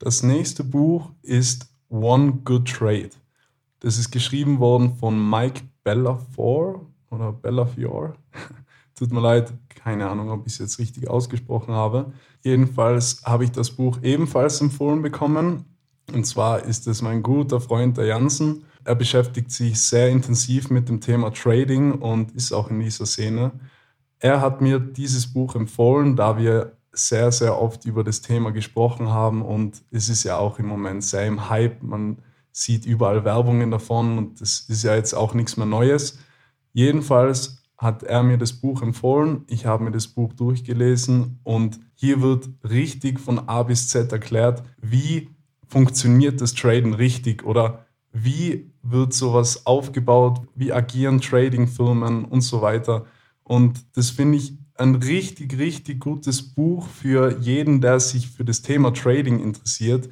Das 0.00 0.24
nächste 0.24 0.64
Buch 0.64 1.12
ist 1.22 1.71
One 1.92 2.40
Good 2.44 2.68
Trade. 2.68 3.10
Das 3.80 3.98
ist 3.98 4.10
geschrieben 4.10 4.58
worden 4.60 4.96
von 4.96 5.28
Mike 5.28 5.60
Bellafiore 5.84 6.80
oder 7.10 7.32
Bellafiore. 7.32 8.14
Tut 8.94 9.12
mir 9.12 9.20
leid, 9.20 9.52
keine 9.68 10.08
Ahnung, 10.08 10.30
ob 10.30 10.46
ich 10.46 10.54
es 10.54 10.58
jetzt 10.58 10.78
richtig 10.78 11.10
ausgesprochen 11.10 11.74
habe. 11.74 12.12
Jedenfalls 12.42 13.22
habe 13.24 13.44
ich 13.44 13.52
das 13.52 13.70
Buch 13.70 13.98
ebenfalls 14.02 14.62
empfohlen 14.62 15.02
bekommen. 15.02 15.66
Und 16.14 16.24
zwar 16.24 16.64
ist 16.64 16.86
es 16.86 17.02
mein 17.02 17.22
guter 17.22 17.60
Freund 17.60 17.98
der 17.98 18.06
Jansen. 18.06 18.64
Er 18.84 18.94
beschäftigt 18.94 19.50
sich 19.50 19.78
sehr 19.78 20.08
intensiv 20.08 20.70
mit 20.70 20.88
dem 20.88 21.00
Thema 21.00 21.30
Trading 21.30 21.92
und 21.92 22.32
ist 22.32 22.52
auch 22.52 22.70
in 22.70 22.80
dieser 22.80 23.04
Szene. 23.04 23.52
Er 24.18 24.40
hat 24.40 24.62
mir 24.62 24.80
dieses 24.80 25.30
Buch 25.30 25.56
empfohlen, 25.56 26.16
da 26.16 26.38
wir 26.38 26.74
sehr, 26.92 27.32
sehr 27.32 27.60
oft 27.60 27.84
über 27.86 28.04
das 28.04 28.20
Thema 28.20 28.52
gesprochen 28.52 29.08
haben 29.08 29.42
und 29.42 29.82
es 29.90 30.08
ist 30.08 30.24
ja 30.24 30.36
auch 30.36 30.58
im 30.58 30.66
Moment 30.66 31.02
sehr 31.04 31.26
im 31.26 31.48
Hype. 31.48 31.82
Man 31.82 32.18
sieht 32.52 32.84
überall 32.84 33.24
Werbungen 33.24 33.70
davon 33.70 34.18
und 34.18 34.40
das 34.40 34.60
ist 34.68 34.84
ja 34.84 34.94
jetzt 34.94 35.14
auch 35.14 35.32
nichts 35.34 35.56
mehr 35.56 35.66
Neues. 35.66 36.18
Jedenfalls 36.72 37.62
hat 37.78 38.02
er 38.02 38.22
mir 38.22 38.38
das 38.38 38.52
Buch 38.52 38.82
empfohlen. 38.82 39.44
Ich 39.48 39.66
habe 39.66 39.84
mir 39.84 39.90
das 39.90 40.06
Buch 40.06 40.34
durchgelesen 40.34 41.40
und 41.42 41.80
hier 41.94 42.20
wird 42.22 42.48
richtig 42.68 43.18
von 43.18 43.48
A 43.48 43.62
bis 43.62 43.88
Z 43.88 44.12
erklärt, 44.12 44.62
wie 44.80 45.30
funktioniert 45.66 46.40
das 46.40 46.54
Traden 46.54 46.94
richtig 46.94 47.44
oder 47.44 47.86
wie 48.12 48.70
wird 48.82 49.14
sowas 49.14 49.66
aufgebaut, 49.66 50.42
wie 50.54 50.72
agieren 50.72 51.20
Tradingfirmen 51.20 52.24
und 52.26 52.42
so 52.42 52.60
weiter. 52.60 53.06
Und 53.42 53.84
das 53.96 54.10
finde 54.10 54.38
ich 54.38 54.54
ein 54.82 54.96
richtig, 54.96 55.58
richtig 55.58 56.00
gutes 56.00 56.42
Buch 56.42 56.88
für 56.88 57.38
jeden, 57.38 57.80
der 57.80 58.00
sich 58.00 58.28
für 58.28 58.44
das 58.44 58.62
Thema 58.62 58.92
Trading 58.92 59.38
interessiert. 59.38 60.08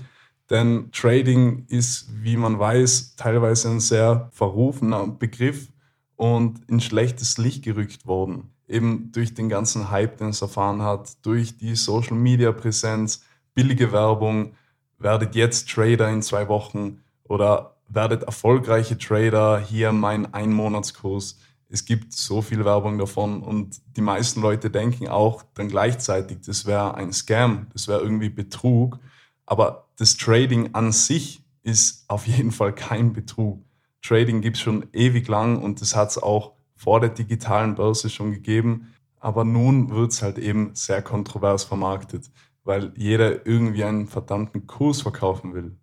Denn 0.48 0.90
Trading 0.92 1.66
ist, 1.68 2.08
wie 2.22 2.36
man 2.36 2.58
weiß, 2.58 3.16
teilweise 3.16 3.68
ein 3.68 3.80
sehr 3.80 4.30
verrufener 4.32 5.06
Begriff 5.06 5.68
und 6.16 6.60
in 6.68 6.80
schlechtes 6.80 7.36
Licht 7.38 7.64
gerückt 7.64 8.06
worden. 8.06 8.50
Eben 8.68 9.10
durch 9.12 9.34
den 9.34 9.48
ganzen 9.48 9.90
Hype, 9.90 10.18
den 10.18 10.28
es 10.28 10.42
erfahren 10.42 10.82
hat, 10.82 11.24
durch 11.26 11.58
die 11.58 11.74
Social 11.74 12.16
Media 12.16 12.52
Präsenz, 12.52 13.24
billige 13.54 13.90
Werbung, 13.90 14.52
werdet 14.98 15.34
jetzt 15.34 15.68
Trader 15.68 16.08
in 16.10 16.22
zwei 16.22 16.46
Wochen 16.48 17.00
oder 17.24 17.76
werdet 17.88 18.22
erfolgreiche 18.22 18.98
Trader, 18.98 19.58
hier 19.58 19.90
mein 19.92 20.32
Einmonatskurs 20.32 21.38
es 21.72 21.84
gibt 21.84 22.12
so 22.12 22.42
viel 22.42 22.64
Werbung 22.64 22.98
davon 22.98 23.42
und 23.42 23.80
die 23.96 24.00
meisten 24.00 24.40
Leute 24.42 24.70
denken 24.70 25.08
auch 25.08 25.44
dann 25.54 25.68
gleichzeitig, 25.68 26.38
das 26.44 26.66
wäre 26.66 26.94
ein 26.96 27.12
Scam, 27.12 27.68
das 27.72 27.86
wäre 27.86 28.00
irgendwie 28.00 28.28
Betrug. 28.28 28.98
Aber 29.46 29.88
das 29.96 30.16
Trading 30.16 30.74
an 30.74 30.90
sich 30.90 31.44
ist 31.62 32.04
auf 32.08 32.26
jeden 32.26 32.50
Fall 32.50 32.74
kein 32.74 33.12
Betrug. 33.12 33.62
Trading 34.02 34.40
gibt 34.40 34.56
es 34.56 34.62
schon 34.62 34.86
ewig 34.92 35.28
lang 35.28 35.62
und 35.62 35.80
das 35.80 35.94
hat 35.94 36.10
es 36.10 36.18
auch 36.18 36.54
vor 36.74 36.98
der 36.98 37.10
digitalen 37.10 37.76
Börse 37.76 38.10
schon 38.10 38.32
gegeben. 38.32 38.92
Aber 39.20 39.44
nun 39.44 39.90
wird 39.90 40.12
es 40.12 40.22
halt 40.22 40.38
eben 40.38 40.74
sehr 40.74 41.02
kontrovers 41.02 41.62
vermarktet, 41.62 42.30
weil 42.64 42.92
jeder 42.96 43.46
irgendwie 43.46 43.84
einen 43.84 44.08
verdammten 44.08 44.66
Kurs 44.66 45.02
verkaufen 45.02 45.54
will. 45.54 45.76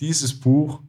Dieses 0.00 0.38
Buch 0.38 0.80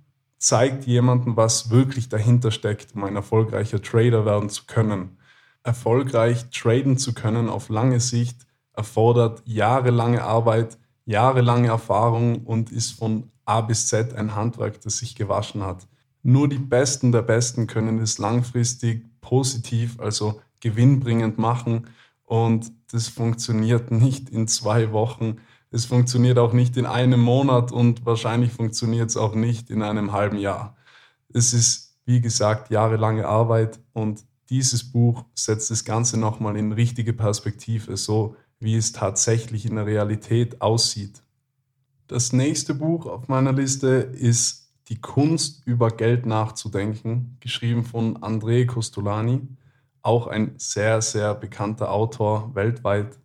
zeigt 0.43 0.85
jemandem, 0.85 1.37
was 1.37 1.69
wirklich 1.69 2.09
dahinter 2.09 2.51
steckt, 2.51 2.95
um 2.95 3.05
ein 3.05 3.15
erfolgreicher 3.15 3.81
Trader 3.81 4.25
werden 4.25 4.49
zu 4.49 4.65
können. 4.65 5.17
Erfolgreich 5.63 6.49
traden 6.49 6.97
zu 6.97 7.13
können 7.13 7.47
auf 7.47 7.69
lange 7.69 8.01
Sicht 8.01 8.45
erfordert 8.73 9.41
jahrelange 9.45 10.21
Arbeit, 10.21 10.77
jahrelange 11.05 11.69
Erfahrung 11.69 12.43
und 12.43 12.73
ist 12.73 12.91
von 12.91 13.31
A 13.45 13.61
bis 13.61 13.87
Z 13.87 14.13
ein 14.15 14.35
Handwerk, 14.35 14.81
das 14.81 14.97
sich 14.97 15.15
gewaschen 15.15 15.63
hat. 15.63 15.87
Nur 16.23 16.49
die 16.49 16.57
Besten 16.57 17.13
der 17.13 17.21
Besten 17.21 17.65
können 17.65 17.99
es 17.99 18.17
langfristig 18.17 19.05
positiv, 19.21 19.97
also 20.01 20.41
gewinnbringend 20.59 21.37
machen 21.37 21.87
und 22.25 22.69
das 22.91 23.07
funktioniert 23.07 23.91
nicht 23.91 24.29
in 24.29 24.49
zwei 24.49 24.91
Wochen 24.91 25.37
es 25.73 25.85
funktioniert 25.85 26.37
auch 26.37 26.53
nicht 26.53 26.77
in 26.77 26.85
einem 26.85 27.19
Monat 27.19 27.71
und 27.71 28.05
wahrscheinlich 28.05 28.51
funktioniert 28.51 29.09
es 29.09 29.17
auch 29.17 29.33
nicht 29.33 29.71
in 29.71 29.81
einem 29.81 30.11
halben 30.11 30.37
Jahr. 30.37 30.77
Es 31.33 31.51
ist, 31.51 31.97
wie 32.05 32.21
gesagt, 32.21 32.69
jahrelange 32.69 33.27
Arbeit 33.27 33.79
und 33.91 34.23
dieses 34.51 34.83
Buch 34.83 35.25
setzt 35.33 35.71
das 35.71 35.83
Ganze 35.83 36.19
nochmal 36.19 36.57
in 36.57 36.73
richtige 36.73 37.11
Perspektive, 37.11 37.97
so 37.97 38.35
wie 38.59 38.75
es 38.75 38.91
tatsächlich 38.91 39.65
in 39.65 39.75
der 39.75 39.87
Realität 39.87 40.61
aussieht. 40.61 41.23
Das 42.05 42.33
nächste 42.33 42.75
Buch 42.75 43.07
auf 43.07 43.27
meiner 43.27 43.51
Liste 43.51 43.87
ist 43.87 44.69
Die 44.89 45.01
Kunst 45.01 45.65
über 45.65 45.89
Geld 45.89 46.27
nachzudenken, 46.27 47.37
geschrieben 47.39 47.83
von 47.83 48.17
André 48.19 48.67
Costolani, 48.67 49.41
auch 50.03 50.27
ein 50.27 50.53
sehr, 50.57 51.01
sehr 51.01 51.33
bekannter 51.33 51.91
Autor 51.91 52.53
weltweit. 52.53 53.17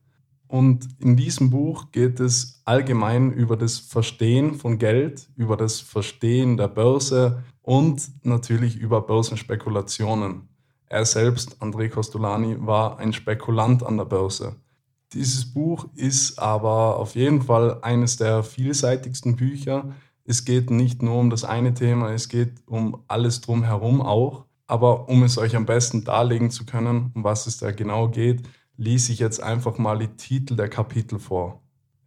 Und 0.49 0.89
in 0.99 1.17
diesem 1.17 1.51
Buch 1.51 1.93
geht 1.93 2.21
es 2.21 2.63
allgemein 2.65 3.33
über 3.33 3.57
das 3.57 3.79
Verstehen 3.79 4.55
von 4.55 4.79
Geld, 4.79 5.29
über 5.37 5.59
das 5.59 5.79
Verstehen 5.81 6.57
der 6.57 6.69
Börse 6.69 7.45
und 7.61 8.11
natürlich 8.25 8.77
über 8.77 9.03
Börsenspekulationen. 9.03 10.49
Er 10.87 11.05
selbst, 11.05 11.61
André 11.61 11.91
Costolani, 11.91 12.57
war 12.61 12.99
ein 12.99 13.13
Spekulant 13.13 13.83
an 13.83 13.99
der 13.99 14.07
Börse. 14.07 14.57
Dieses 15.13 15.53
Buch 15.53 15.87
ist 15.95 16.39
aber 16.39 16.97
auf 16.97 17.15
jeden 17.15 17.43
Fall 17.43 17.79
eines 17.83 18.17
der 18.17 18.43
vielseitigsten 18.43 19.37
Bücher. 19.37 19.93
Es 20.25 20.47
geht 20.47 20.71
nicht 20.71 21.03
nur 21.03 21.17
um 21.17 21.29
das 21.29 21.45
eine 21.45 21.75
Thema, 21.75 22.13
es 22.13 22.31
geht 22.31 22.63
um 22.67 23.05
alles 23.07 23.43
drumherum 23.43 24.01
auch. 24.01 24.47
Aber 24.67 25.09
um 25.09 25.23
es 25.23 25.39
euch 25.39 25.57
am 25.57 25.65
besten 25.67 26.05
darlegen 26.05 26.51
zu 26.51 26.67
können, 26.67 27.11
um 27.15 27.25
was 27.25 27.47
es 27.47 27.57
da 27.57 27.71
genau 27.71 28.09
geht, 28.09 28.43
lese 28.79 29.13
ich 29.13 29.19
jetzt 29.19 29.43
einfach 29.43 29.77
mal 29.77 29.99
die 29.99 30.17
Titel 30.17 30.57
der 30.57 30.71
Kapitel 30.71 31.19
vor. 31.19 31.61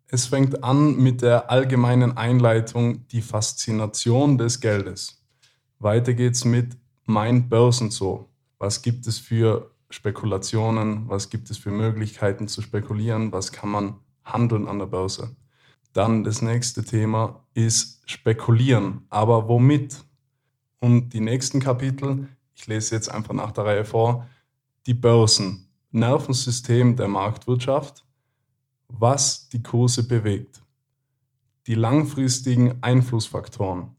Es 0.08 0.26
fängt 0.26 0.64
an 0.64 0.98
mit 0.98 1.22
der 1.22 1.52
allgemeinen 1.52 2.18
Einleitung 2.18 3.08
Die 3.10 3.22
Faszination 3.22 4.38
des 4.38 4.60
Geldes. 4.60 5.24
Weiter 5.80 6.14
geht's 6.14 6.44
mit 6.44 6.76
Mein 7.06 7.48
Börsenzoo. 7.48 8.26
Was 8.58 8.82
gibt 8.82 9.06
es 9.06 9.20
für 9.20 9.72
Spekulationen, 9.90 11.08
was 11.08 11.30
gibt 11.30 11.50
es 11.50 11.58
für 11.58 11.72
Möglichkeiten 11.72 12.48
zu 12.48 12.62
spekulieren, 12.62 13.32
was 13.32 13.52
kann 13.52 13.70
man 13.70 13.96
handeln 14.24 14.68
an 14.68 14.80
der 14.80 14.86
Börse. 14.86 15.36
Dann 15.94 16.24
das 16.24 16.42
nächste 16.42 16.84
Thema 16.84 17.44
ist 17.54 18.02
spekulieren, 18.10 19.06
aber 19.10 19.48
womit? 19.48 20.04
Und 20.80 21.10
die 21.10 21.20
nächsten 21.20 21.60
Kapitel, 21.60 22.28
ich 22.56 22.68
lese 22.68 22.96
jetzt 22.96 23.10
einfach 23.12 23.34
nach 23.34 23.52
der 23.52 23.66
Reihe 23.66 23.86
vor, 23.86 24.28
die 24.88 24.94
Börsen, 24.94 25.68
Nervensystem 25.92 26.96
der 26.96 27.10
Marktwirtschaft, 27.10 28.06
was 28.88 29.50
die 29.50 29.62
Kurse 29.62 30.08
bewegt, 30.08 30.64
die 31.68 31.76
langfristigen 31.76 32.82
Einflussfaktoren, 32.82 33.96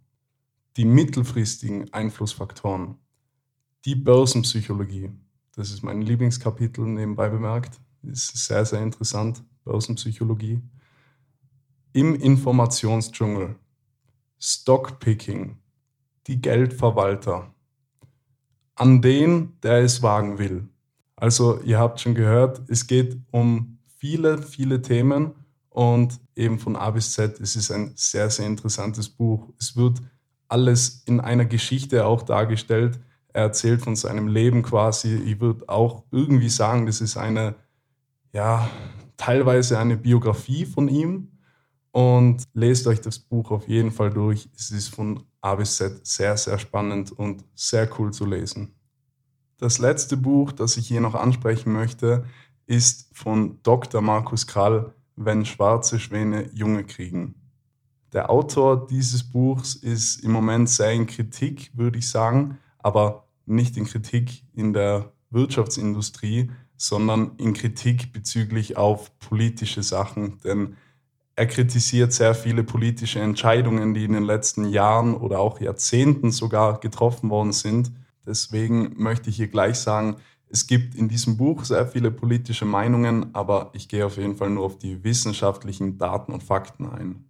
die 0.77 0.87
mittelfristigen 0.87 1.93
Einflussfaktoren, 1.93 2.97
die 3.85 3.95
Börsenpsychologie. 3.95 5.11
Das 5.55 5.71
ist 5.71 5.83
mein 5.83 6.01
Lieblingskapitel 6.01 6.87
nebenbei 6.87 7.29
bemerkt. 7.29 7.79
Ist 8.03 8.47
sehr, 8.47 8.65
sehr 8.65 8.83
interessant, 8.83 9.45
Börsenpsychologie. 9.65 10.63
Im 11.93 12.15
Informationsdschungel, 12.15 13.57
Stockpicking, 14.41 15.59
die 16.27 16.41
Geldverwalter, 16.41 17.55
an 18.75 19.03
den, 19.03 19.61
der 19.61 19.83
es 19.83 20.03
wagen 20.03 20.39
will. 20.39 20.69
Also 21.23 21.61
ihr 21.61 21.79
habt 21.79 22.01
schon 22.01 22.17
gehört, 22.17 22.63
es 22.67 22.89
geht 22.89 23.17
um 23.31 23.79
viele, 23.97 24.43
viele 24.43 24.83
Themen 24.83 25.31
und 25.69 26.19
eben 26.35 26.59
von 26.59 26.75
A 26.75 26.91
bis 26.91 27.13
Z. 27.13 27.39
Es 27.39 27.55
ist 27.55 27.71
ein 27.71 27.93
sehr, 27.95 28.29
sehr 28.29 28.45
interessantes 28.45 29.09
Buch. 29.09 29.47
Es 29.57 29.77
wird 29.77 30.03
alles 30.49 31.05
in 31.07 31.21
einer 31.21 31.45
Geschichte 31.45 32.07
auch 32.07 32.23
dargestellt. 32.23 32.99
Er 33.33 33.43
erzählt 33.43 33.83
von 33.83 33.95
seinem 33.95 34.27
Leben 34.27 34.65
quasi. 34.65 35.15
Ich 35.15 35.41
würde 35.41 35.69
auch 35.69 36.03
irgendwie 36.11 36.49
sagen, 36.49 36.87
das 36.87 37.01
ist 37.01 37.17
eine, 37.17 37.55
ja, 38.33 38.69
teilweise 39.17 39.79
eine 39.79 39.97
Biografie 39.97 40.67
von 40.67 40.89
ihm. 40.89 41.39
Und 41.93 42.43
lest 42.53 42.89
euch 42.89 43.01
das 43.01 43.21
Buch 43.21 43.53
auf 43.53 43.69
jeden 43.69 43.93
Fall 43.93 44.11
durch. 44.11 44.49
Es 44.57 44.73
ist 44.73 44.89
von 44.89 45.23
A 45.41 45.55
bis 45.55 45.77
Z 45.77 46.05
sehr, 46.05 46.37
sehr 46.37 46.59
spannend 46.59 47.13
und 47.13 47.45
sehr 47.55 47.89
cool 47.97 48.13
zu 48.13 48.27
lesen. 48.27 48.75
Das 49.63 49.79
letzte 49.79 50.17
Buch, 50.17 50.51
das 50.51 50.77
ich 50.77 50.89
hier 50.89 51.01
noch 51.01 51.15
ansprechen 51.15 51.73
möchte, 51.73 52.25
ist 52.67 53.09
von 53.13 53.61
Dr. 53.63 54.01
Markus 54.03 54.49
Krall, 54.49 54.93
Wenn 55.15 55.45
schwarze 55.45 56.01
Schwäne 56.01 56.51
Junge 56.53 56.83
kriegen. 56.83 57.37
Der 58.13 58.29
Autor 58.29 58.89
dieses 58.89 59.23
Buchs 59.23 59.77
ist 59.77 60.25
im 60.25 60.33
Moment 60.33 60.69
sehr 60.69 60.91
in 60.91 61.07
Kritik, 61.07 61.71
würde 61.75 62.01
ich 62.01 62.11
sagen, 62.11 62.59
aber 62.79 63.29
nicht 63.47 63.77
in 63.77 63.85
Kritik 63.85 64.43
in 64.53 64.73
der 64.73 65.13
Wirtschaftsindustrie, 65.31 66.51
sondern 66.77 67.37
in 67.37 67.53
Kritik 67.53 68.13
bezüglich 68.13 68.77
auf 68.77 69.17
politische 69.21 69.85
Sachen. 69.85 70.41
Denn 70.41 70.77
er 71.37 71.47
kritisiert 71.47 72.13
sehr 72.13 72.35
viele 72.35 72.65
politische 72.65 73.21
Entscheidungen, 73.21 73.95
die 73.95 74.07
in 74.07 74.13
den 74.15 74.25
letzten 74.25 74.65
Jahren 74.65 75.15
oder 75.15 75.39
auch 75.39 75.61
Jahrzehnten 75.61 76.33
sogar 76.33 76.81
getroffen 76.81 77.31
worden 77.31 77.53
sind. 77.53 77.93
Deswegen 78.27 78.95
möchte 78.97 79.31
ich 79.31 79.37
hier 79.37 79.49
gleich 79.49 79.77
sagen, 79.77 80.17
es 80.49 80.67
gibt 80.67 80.95
in 80.95 81.09
diesem 81.09 81.39
Buch 81.39 81.65
sehr 81.65 81.87
viele 81.87 82.11
politische 82.11 82.67
Meinungen, 82.67 83.35
aber 83.35 83.71
ich 83.73 83.89
gehe 83.89 84.05
auf 84.05 84.19
jeden 84.19 84.37
Fall 84.37 84.51
nur 84.51 84.65
auf 84.67 84.79
die 84.79 85.03
wissenschaftlichen 85.03 85.97
Daten 85.97 86.33
und 86.33 86.43
Fakten 86.43 86.87
ein. 86.91 87.25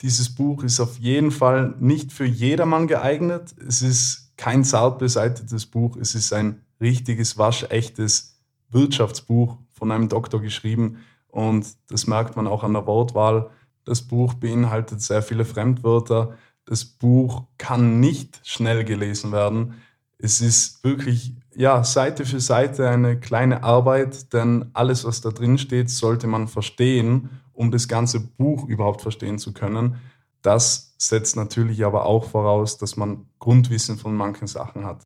Dieses 0.00 0.34
Buch 0.34 0.64
ist 0.64 0.80
auf 0.80 0.98
jeden 0.98 1.30
Fall 1.30 1.74
nicht 1.78 2.12
für 2.12 2.24
jedermann 2.24 2.86
geeignet. 2.86 3.54
Es 3.66 3.82
ist 3.82 4.32
kein 4.38 4.64
zart 4.64 4.98
beseitetes 4.98 5.66
Buch. 5.66 5.98
Es 5.98 6.14
ist 6.14 6.32
ein 6.32 6.62
richtiges, 6.80 7.36
waschechtes 7.36 8.40
Wirtschaftsbuch 8.70 9.58
von 9.72 9.92
einem 9.92 10.08
Doktor 10.08 10.40
geschrieben. 10.40 10.96
Und 11.28 11.66
das 11.88 12.06
merkt 12.06 12.36
man 12.36 12.46
auch 12.46 12.64
an 12.64 12.72
der 12.72 12.86
Wortwahl. 12.86 13.50
Das 13.84 14.00
Buch 14.00 14.32
beinhaltet 14.32 15.02
sehr 15.02 15.22
viele 15.22 15.44
Fremdwörter. 15.44 16.38
Das 16.64 16.84
Buch 16.86 17.44
kann 17.58 18.00
nicht 18.00 18.40
schnell 18.44 18.84
gelesen 18.84 19.32
werden. 19.32 19.74
Es 20.22 20.40
ist 20.40 20.84
wirklich, 20.84 21.34
ja, 21.54 21.82
Seite 21.82 22.26
für 22.26 22.40
Seite 22.40 22.88
eine 22.88 23.18
kleine 23.18 23.62
Arbeit, 23.62 24.32
denn 24.32 24.70
alles, 24.74 25.04
was 25.04 25.20
da 25.20 25.30
drin 25.30 25.58
steht, 25.58 25.90
sollte 25.90 26.26
man 26.26 26.48
verstehen 26.48 27.30
um 27.60 27.70
das 27.70 27.88
ganze 27.88 28.20
Buch 28.20 28.66
überhaupt 28.66 29.02
verstehen 29.02 29.38
zu 29.38 29.52
können. 29.52 29.96
Das 30.40 30.94
setzt 30.96 31.36
natürlich 31.36 31.84
aber 31.84 32.06
auch 32.06 32.24
voraus, 32.24 32.78
dass 32.78 32.96
man 32.96 33.26
Grundwissen 33.38 33.98
von 33.98 34.16
manchen 34.16 34.46
Sachen 34.46 34.86
hat. 34.86 35.02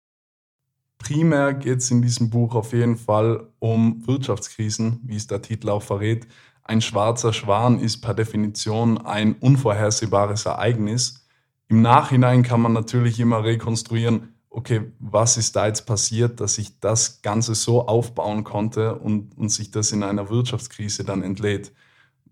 Primär 0.98 1.52
geht 1.52 1.78
es 1.78 1.90
in 1.90 2.00
diesem 2.00 2.30
Buch 2.30 2.54
auf 2.54 2.72
jeden 2.72 2.96
Fall 2.96 3.48
um 3.58 4.06
Wirtschaftskrisen, 4.06 5.00
wie 5.02 5.16
es 5.16 5.26
der 5.26 5.42
Titel 5.42 5.68
auch 5.68 5.82
verrät. 5.82 6.28
Ein 6.62 6.80
schwarzer 6.80 7.32
Schwan 7.32 7.80
ist 7.80 8.00
per 8.00 8.14
Definition 8.14 8.98
ein 8.98 9.34
unvorhersehbares 9.34 10.46
Ereignis. 10.46 11.26
Im 11.66 11.82
Nachhinein 11.82 12.44
kann 12.44 12.60
man 12.60 12.72
natürlich 12.72 13.18
immer 13.18 13.42
rekonstruieren, 13.42 14.33
okay, 14.54 14.92
was 14.98 15.36
ist 15.36 15.56
da 15.56 15.66
jetzt 15.66 15.86
passiert, 15.86 16.40
dass 16.40 16.54
sich 16.54 16.78
das 16.80 17.22
Ganze 17.22 17.54
so 17.54 17.86
aufbauen 17.86 18.44
konnte 18.44 18.94
und, 18.96 19.36
und 19.36 19.48
sich 19.48 19.70
das 19.70 19.92
in 19.92 20.02
einer 20.02 20.30
Wirtschaftskrise 20.30 21.04
dann 21.04 21.22
entlädt 21.22 21.72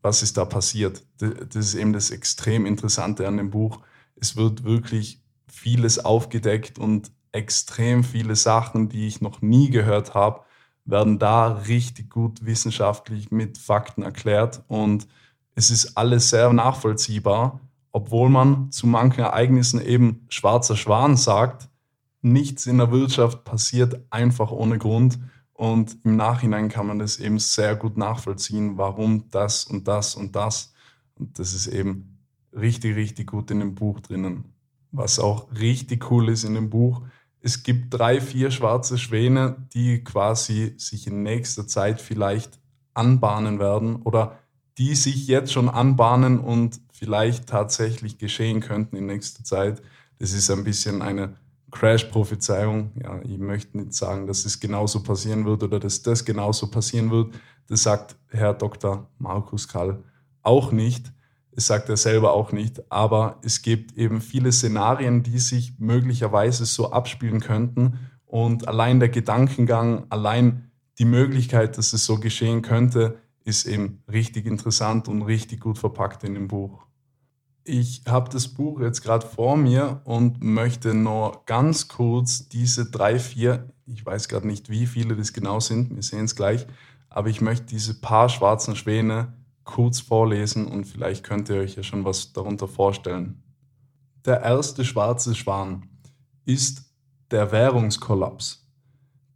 was 0.02 0.22
ist 0.22 0.36
da 0.36 0.44
passiert. 0.44 1.04
Das 1.18 1.66
ist 1.66 1.74
eben 1.74 1.92
das 1.92 2.10
extrem 2.10 2.66
Interessante 2.66 3.26
an 3.26 3.36
dem 3.36 3.50
Buch. 3.50 3.78
Es 4.16 4.36
wird 4.36 4.64
wirklich 4.64 5.22
vieles 5.46 6.04
aufgedeckt 6.04 6.78
und 6.78 7.12
extrem 7.30 8.04
viele 8.04 8.36
Sachen, 8.36 8.88
die 8.88 9.06
ich 9.06 9.20
noch 9.20 9.40
nie 9.40 9.70
gehört 9.70 10.14
habe, 10.14 10.42
werden 10.84 11.18
da 11.18 11.52
richtig 11.52 12.10
gut 12.10 12.44
wissenschaftlich 12.44 13.30
mit 13.30 13.56
Fakten 13.56 14.02
erklärt 14.02 14.64
und 14.66 15.06
es 15.54 15.70
ist 15.70 15.96
alles 15.96 16.30
sehr 16.30 16.52
nachvollziehbar, 16.52 17.60
obwohl 17.92 18.28
man 18.28 18.72
zu 18.72 18.86
manchen 18.86 19.20
Ereignissen 19.20 19.80
eben 19.80 20.26
schwarzer 20.28 20.76
Schwan 20.76 21.16
sagt. 21.16 21.68
Nichts 22.22 22.66
in 22.66 22.78
der 22.78 22.90
Wirtschaft 22.90 23.44
passiert 23.44 24.00
einfach 24.10 24.50
ohne 24.50 24.78
Grund 24.78 25.18
und 25.52 25.98
im 26.04 26.16
Nachhinein 26.16 26.68
kann 26.68 26.86
man 26.86 26.98
das 26.98 27.18
eben 27.18 27.38
sehr 27.38 27.76
gut 27.76 27.96
nachvollziehen, 27.96 28.78
warum 28.78 29.28
das 29.30 29.64
und 29.64 29.86
das 29.86 30.14
und 30.14 30.34
das. 30.34 30.72
Und 31.14 31.38
das 31.38 31.52
ist 31.52 31.66
eben 31.66 32.18
richtig, 32.52 32.96
richtig 32.96 33.30
gut 33.30 33.50
in 33.50 33.60
dem 33.60 33.74
Buch 33.74 34.00
drinnen. 34.00 34.54
Was 34.92 35.18
auch 35.18 35.52
richtig 35.52 36.10
cool 36.10 36.28
ist 36.28 36.44
in 36.44 36.54
dem 36.54 36.70
Buch, 36.70 37.02
es 37.44 37.64
gibt 37.64 37.92
drei, 37.92 38.20
vier 38.20 38.52
schwarze 38.52 38.98
Schwäne, 38.98 39.56
die 39.74 40.04
quasi 40.04 40.74
sich 40.76 41.08
in 41.08 41.24
nächster 41.24 41.66
Zeit 41.66 42.00
vielleicht 42.00 42.60
anbahnen 42.94 43.58
werden 43.58 43.96
oder 43.96 44.38
die 44.78 44.94
sich 44.94 45.26
jetzt 45.26 45.52
schon 45.52 45.68
anbahnen 45.68 46.38
und 46.38 46.80
vielleicht 46.92 47.48
tatsächlich 47.48 48.18
geschehen 48.18 48.60
könnten 48.60 48.96
in 48.96 49.06
nächster 49.06 49.42
Zeit. 49.42 49.82
Das 50.18 50.32
ist 50.32 50.50
ein 50.50 50.62
bisschen 50.62 51.02
eine 51.02 51.36
Crash-Prophezeiung. 51.72 52.92
Ja, 53.02 53.20
ich 53.22 53.38
möchte 53.38 53.76
nicht 53.76 53.94
sagen, 53.94 54.26
dass 54.26 54.44
es 54.44 54.60
genauso 54.60 55.02
passieren 55.02 55.44
wird 55.44 55.62
oder 55.64 55.80
dass 55.80 56.02
das 56.02 56.24
genauso 56.24 56.70
passieren 56.70 57.10
wird. 57.10 57.34
Das 57.66 57.82
sagt 57.82 58.16
Herr 58.28 58.54
Dr. 58.54 59.08
Markus 59.18 59.66
Kall 59.66 60.04
auch 60.42 60.70
nicht. 60.70 61.12
Es 61.54 61.66
sagt 61.66 61.88
er 61.88 61.96
selber 61.96 62.32
auch 62.32 62.52
nicht. 62.52 62.82
Aber 62.90 63.38
es 63.42 63.62
gibt 63.62 63.96
eben 63.96 64.20
viele 64.20 64.52
Szenarien, 64.52 65.22
die 65.22 65.38
sich 65.38 65.78
möglicherweise 65.78 66.64
so 66.64 66.92
abspielen 66.92 67.40
könnten. 67.40 67.98
Und 68.26 68.68
allein 68.68 69.00
der 69.00 69.08
Gedankengang, 69.08 70.06
allein 70.10 70.70
die 70.98 71.04
Möglichkeit, 71.04 71.78
dass 71.78 71.92
es 71.92 72.04
so 72.04 72.18
geschehen 72.18 72.62
könnte, 72.62 73.18
ist 73.44 73.66
eben 73.66 74.02
richtig 74.10 74.46
interessant 74.46 75.08
und 75.08 75.22
richtig 75.22 75.60
gut 75.60 75.78
verpackt 75.78 76.24
in 76.24 76.34
dem 76.34 76.48
Buch. 76.48 76.86
Ich 77.64 78.02
habe 78.08 78.28
das 78.28 78.48
Buch 78.48 78.80
jetzt 78.80 79.02
gerade 79.02 79.24
vor 79.24 79.56
mir 79.56 80.00
und 80.04 80.42
möchte 80.42 80.94
nur 80.94 81.42
ganz 81.46 81.86
kurz 81.86 82.48
diese 82.48 82.90
drei, 82.90 83.20
vier, 83.20 83.72
ich 83.86 84.04
weiß 84.04 84.28
gerade 84.28 84.48
nicht, 84.48 84.68
wie 84.68 84.86
viele 84.86 85.14
das 85.14 85.32
genau 85.32 85.60
sind, 85.60 85.94
wir 85.94 86.02
sehen 86.02 86.24
es 86.24 86.34
gleich, 86.34 86.66
aber 87.08 87.28
ich 87.28 87.40
möchte 87.40 87.66
diese 87.66 88.00
paar 88.00 88.28
schwarzen 88.28 88.74
Schwäne 88.74 89.32
kurz 89.62 90.00
vorlesen 90.00 90.66
und 90.66 90.86
vielleicht 90.86 91.22
könnt 91.24 91.48
ihr 91.50 91.56
euch 91.56 91.76
ja 91.76 91.84
schon 91.84 92.04
was 92.04 92.32
darunter 92.32 92.66
vorstellen. 92.66 93.42
Der 94.24 94.40
erste 94.40 94.84
schwarze 94.84 95.36
Schwan 95.36 95.88
ist 96.44 96.82
der 97.30 97.52
Währungskollaps. 97.52 98.66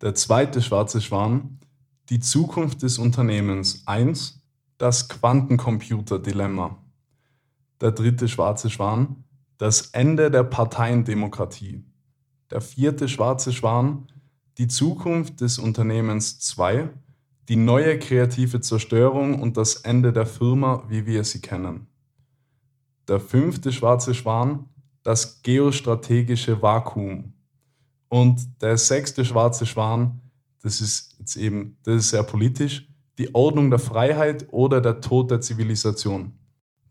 Der 0.01 0.17
zweite 0.17 0.63
schwarze 0.63 1.01
Schwan, 1.01 1.61
die 2.11 2.21
Zukunft 2.21 2.83
des 2.83 2.99
Unternehmens 2.99 3.83
1, 3.87 4.43
das 4.79 5.09
Quantencomputer-Dilemma. 5.09 6.77
Der 7.81 7.93
dritte 7.93 8.29
schwarze 8.29 8.71
Schwan, 8.71 9.25
das 9.59 9.89
Ende 9.93 10.31
der 10.31 10.45
Parteiendemokratie. 10.45 11.85
Der 12.51 12.61
vierte 12.61 13.09
schwarze 13.09 13.53
Schwan, 13.53 14.07
die 14.59 14.69
Zukunft 14.69 15.41
des 15.41 15.59
Unternehmens 15.59 16.39
2, 16.41 16.89
die 17.49 17.57
neue 17.57 17.99
kreative 17.99 18.61
Zerstörung 18.61 19.41
und 19.41 19.57
das 19.57 19.77
Ende 19.77 20.13
der 20.13 20.27
Firma, 20.27 20.85
wie 20.89 21.07
wir 21.07 21.25
sie 21.25 21.41
kennen. 21.41 21.87
Der 23.09 23.21
fünfte 23.21 23.73
schwarze 23.73 24.15
Schwan, 24.15 24.69
das 25.03 25.43
geostrategische 25.43 26.61
Vakuum. 26.63 27.35
Und 28.09 28.63
der 28.63 28.79
sechste 28.79 29.25
schwarze 29.25 29.67
Schwan, 29.67 30.21
Das 30.63 30.81
ist 30.81 31.15
jetzt 31.21 31.37
eben, 31.37 31.77
das 31.85 31.95
ist 31.95 32.11
sehr 32.11 32.25
politisch. 32.25 32.89
Die 33.19 33.33
Ordnung 33.37 33.71
der 33.71 33.79
Freiheit 33.79 34.47
oder 34.51 34.81
der 34.81 35.01
Tod 35.01 35.31
der 35.31 35.41
Zivilisation. 35.41 36.33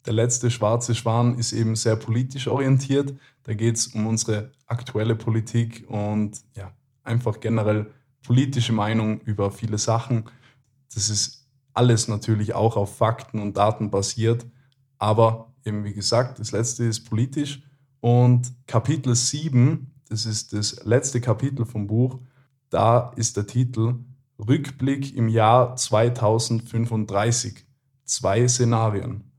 Der 0.05 0.13
letzte 0.13 0.51
schwarze 0.51 0.93
Schwan 0.93 1.37
ist 1.37 1.51
eben 1.51 1.75
sehr 1.75 1.95
politisch 1.95 2.47
orientiert. 2.47 3.13
Da 3.43 3.53
geht 3.53 3.75
es 3.75 3.87
um 3.87 4.05
unsere 4.05 4.51
aktuelle 4.67 5.15
Politik 5.15 5.85
und 5.87 6.41
ja, 6.55 6.71
einfach 7.03 7.39
generell 7.39 7.91
politische 8.23 8.73
Meinung 8.73 9.19
über 9.21 9.51
viele 9.51 9.77
Sachen. 9.77 10.25
Das 10.93 11.09
ist 11.09 11.47
alles 11.73 12.07
natürlich 12.07 12.53
auch 12.53 12.77
auf 12.77 12.97
Fakten 12.97 13.39
und 13.39 13.57
Daten 13.57 13.89
basiert. 13.89 14.45
Aber 14.97 15.53
eben 15.65 15.83
wie 15.83 15.93
gesagt, 15.93 16.39
das 16.39 16.51
letzte 16.51 16.85
ist 16.85 17.09
politisch. 17.09 17.63
Und 17.99 18.53
Kapitel 18.67 19.15
7, 19.15 19.91
das 20.09 20.25
ist 20.25 20.53
das 20.53 20.83
letzte 20.85 21.19
Kapitel 21.19 21.65
vom 21.65 21.87
Buch, 21.87 22.19
da 22.69 23.11
ist 23.15 23.37
der 23.37 23.47
Titel 23.47 23.95
Rückblick 24.37 25.15
im 25.15 25.29
Jahr 25.29 25.75
2035. 25.75 27.65
Zwei 28.03 28.47
Szenarien. 28.47 29.34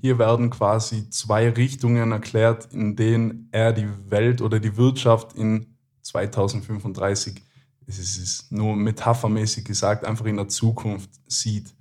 Hier 0.00 0.18
werden 0.18 0.48
quasi 0.48 1.10
zwei 1.10 1.50
Richtungen 1.50 2.12
erklärt, 2.12 2.72
in 2.72 2.96
denen 2.96 3.48
er 3.52 3.72
die 3.72 3.88
Welt 4.08 4.40
oder 4.40 4.58
die 4.58 4.76
Wirtschaft 4.76 5.34
in 5.34 5.76
2035, 6.02 7.42
es 7.86 7.98
ist 7.98 8.52
nur 8.52 8.76
metaphermäßig 8.76 9.64
gesagt, 9.64 10.04
einfach 10.04 10.24
in 10.24 10.36
der 10.36 10.48
Zukunft 10.48 11.10
sieht. 11.26 11.74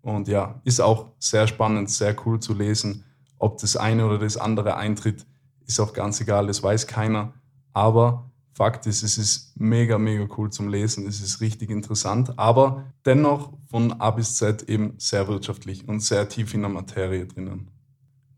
Und 0.00 0.28
ja, 0.28 0.60
ist 0.64 0.80
auch 0.80 1.12
sehr 1.18 1.46
spannend, 1.46 1.90
sehr 1.90 2.16
cool 2.24 2.40
zu 2.40 2.54
lesen. 2.54 3.04
Ob 3.38 3.58
das 3.58 3.76
eine 3.76 4.06
oder 4.06 4.18
das 4.18 4.36
andere 4.36 4.76
eintritt, 4.76 5.26
ist 5.66 5.80
auch 5.80 5.92
ganz 5.92 6.20
egal, 6.20 6.46
das 6.46 6.62
weiß 6.62 6.86
keiner. 6.86 7.34
Aber 7.72 8.29
Fakt 8.52 8.86
ist, 8.86 9.02
es 9.02 9.16
ist 9.16 9.58
mega, 9.58 9.96
mega 9.96 10.26
cool 10.36 10.50
zum 10.50 10.68
Lesen, 10.68 11.06
es 11.06 11.20
ist 11.20 11.40
richtig 11.40 11.70
interessant, 11.70 12.38
aber 12.38 12.92
dennoch 13.06 13.52
von 13.70 13.92
A 13.92 14.10
bis 14.10 14.36
Z 14.36 14.68
eben 14.68 14.94
sehr 14.98 15.28
wirtschaftlich 15.28 15.86
und 15.88 16.00
sehr 16.00 16.28
tief 16.28 16.52
in 16.52 16.62
der 16.62 16.70
Materie 16.70 17.26
drinnen. 17.26 17.70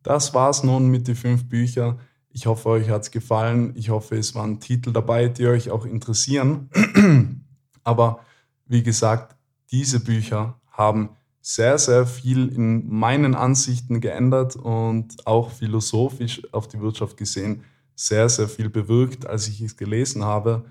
Das 0.02 0.34
war's 0.34 0.64
nun 0.64 0.88
mit 0.88 1.08
den 1.08 1.16
fünf 1.16 1.48
Büchern. 1.48 2.00
Ich 2.28 2.46
hoffe, 2.46 2.68
euch 2.68 2.90
hat's 2.90 3.10
gefallen. 3.10 3.72
Ich 3.76 3.90
hoffe, 3.90 4.16
es 4.16 4.34
waren 4.34 4.60
Titel 4.60 4.92
dabei, 4.92 5.28
die 5.28 5.46
euch 5.46 5.70
auch 5.70 5.86
interessieren. 5.86 6.68
aber 7.84 8.20
wie 8.66 8.82
gesagt, 8.82 9.36
diese 9.70 10.00
Bücher 10.00 10.60
haben 10.70 11.10
sehr, 11.40 11.78
sehr 11.78 12.06
viel 12.06 12.48
in 12.48 12.88
meinen 12.88 13.34
Ansichten 13.34 14.00
geändert 14.00 14.56
und 14.56 15.26
auch 15.26 15.50
philosophisch 15.50 16.42
auf 16.52 16.68
die 16.68 16.80
Wirtschaft 16.80 17.16
gesehen 17.16 17.64
sehr, 18.02 18.28
sehr 18.28 18.48
viel 18.48 18.68
bewirkt, 18.68 19.26
als 19.26 19.46
ich 19.46 19.60
es 19.60 19.76
gelesen 19.76 20.24
habe. 20.24 20.64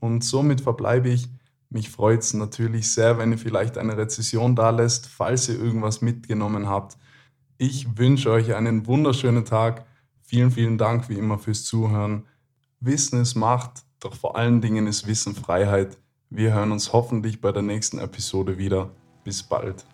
Und 0.00 0.22
somit 0.22 0.60
verbleibe 0.60 1.08
ich. 1.08 1.28
Mich 1.70 1.90
freut 1.90 2.20
es 2.20 2.34
natürlich 2.34 2.92
sehr, 2.92 3.18
wenn 3.18 3.32
ihr 3.32 3.38
vielleicht 3.38 3.78
eine 3.78 3.96
Rezession 3.96 4.54
da 4.54 4.70
lässt, 4.70 5.06
falls 5.06 5.48
ihr 5.48 5.58
irgendwas 5.58 6.02
mitgenommen 6.02 6.68
habt. 6.68 6.98
Ich 7.56 7.96
wünsche 7.96 8.30
euch 8.30 8.54
einen 8.54 8.86
wunderschönen 8.86 9.44
Tag. 9.44 9.86
Vielen, 10.22 10.50
vielen 10.50 10.78
Dank 10.78 11.08
wie 11.08 11.18
immer 11.18 11.38
fürs 11.38 11.64
Zuhören. 11.64 12.24
Wissen 12.80 13.20
ist 13.20 13.34
Macht, 13.34 13.84
doch 14.00 14.14
vor 14.14 14.36
allen 14.36 14.60
Dingen 14.60 14.86
ist 14.86 15.06
Wissen 15.06 15.34
Freiheit. 15.34 15.98
Wir 16.30 16.52
hören 16.52 16.72
uns 16.72 16.92
hoffentlich 16.92 17.40
bei 17.40 17.50
der 17.50 17.62
nächsten 17.62 17.98
Episode 17.98 18.58
wieder. 18.58 18.90
Bis 19.24 19.42
bald. 19.42 19.86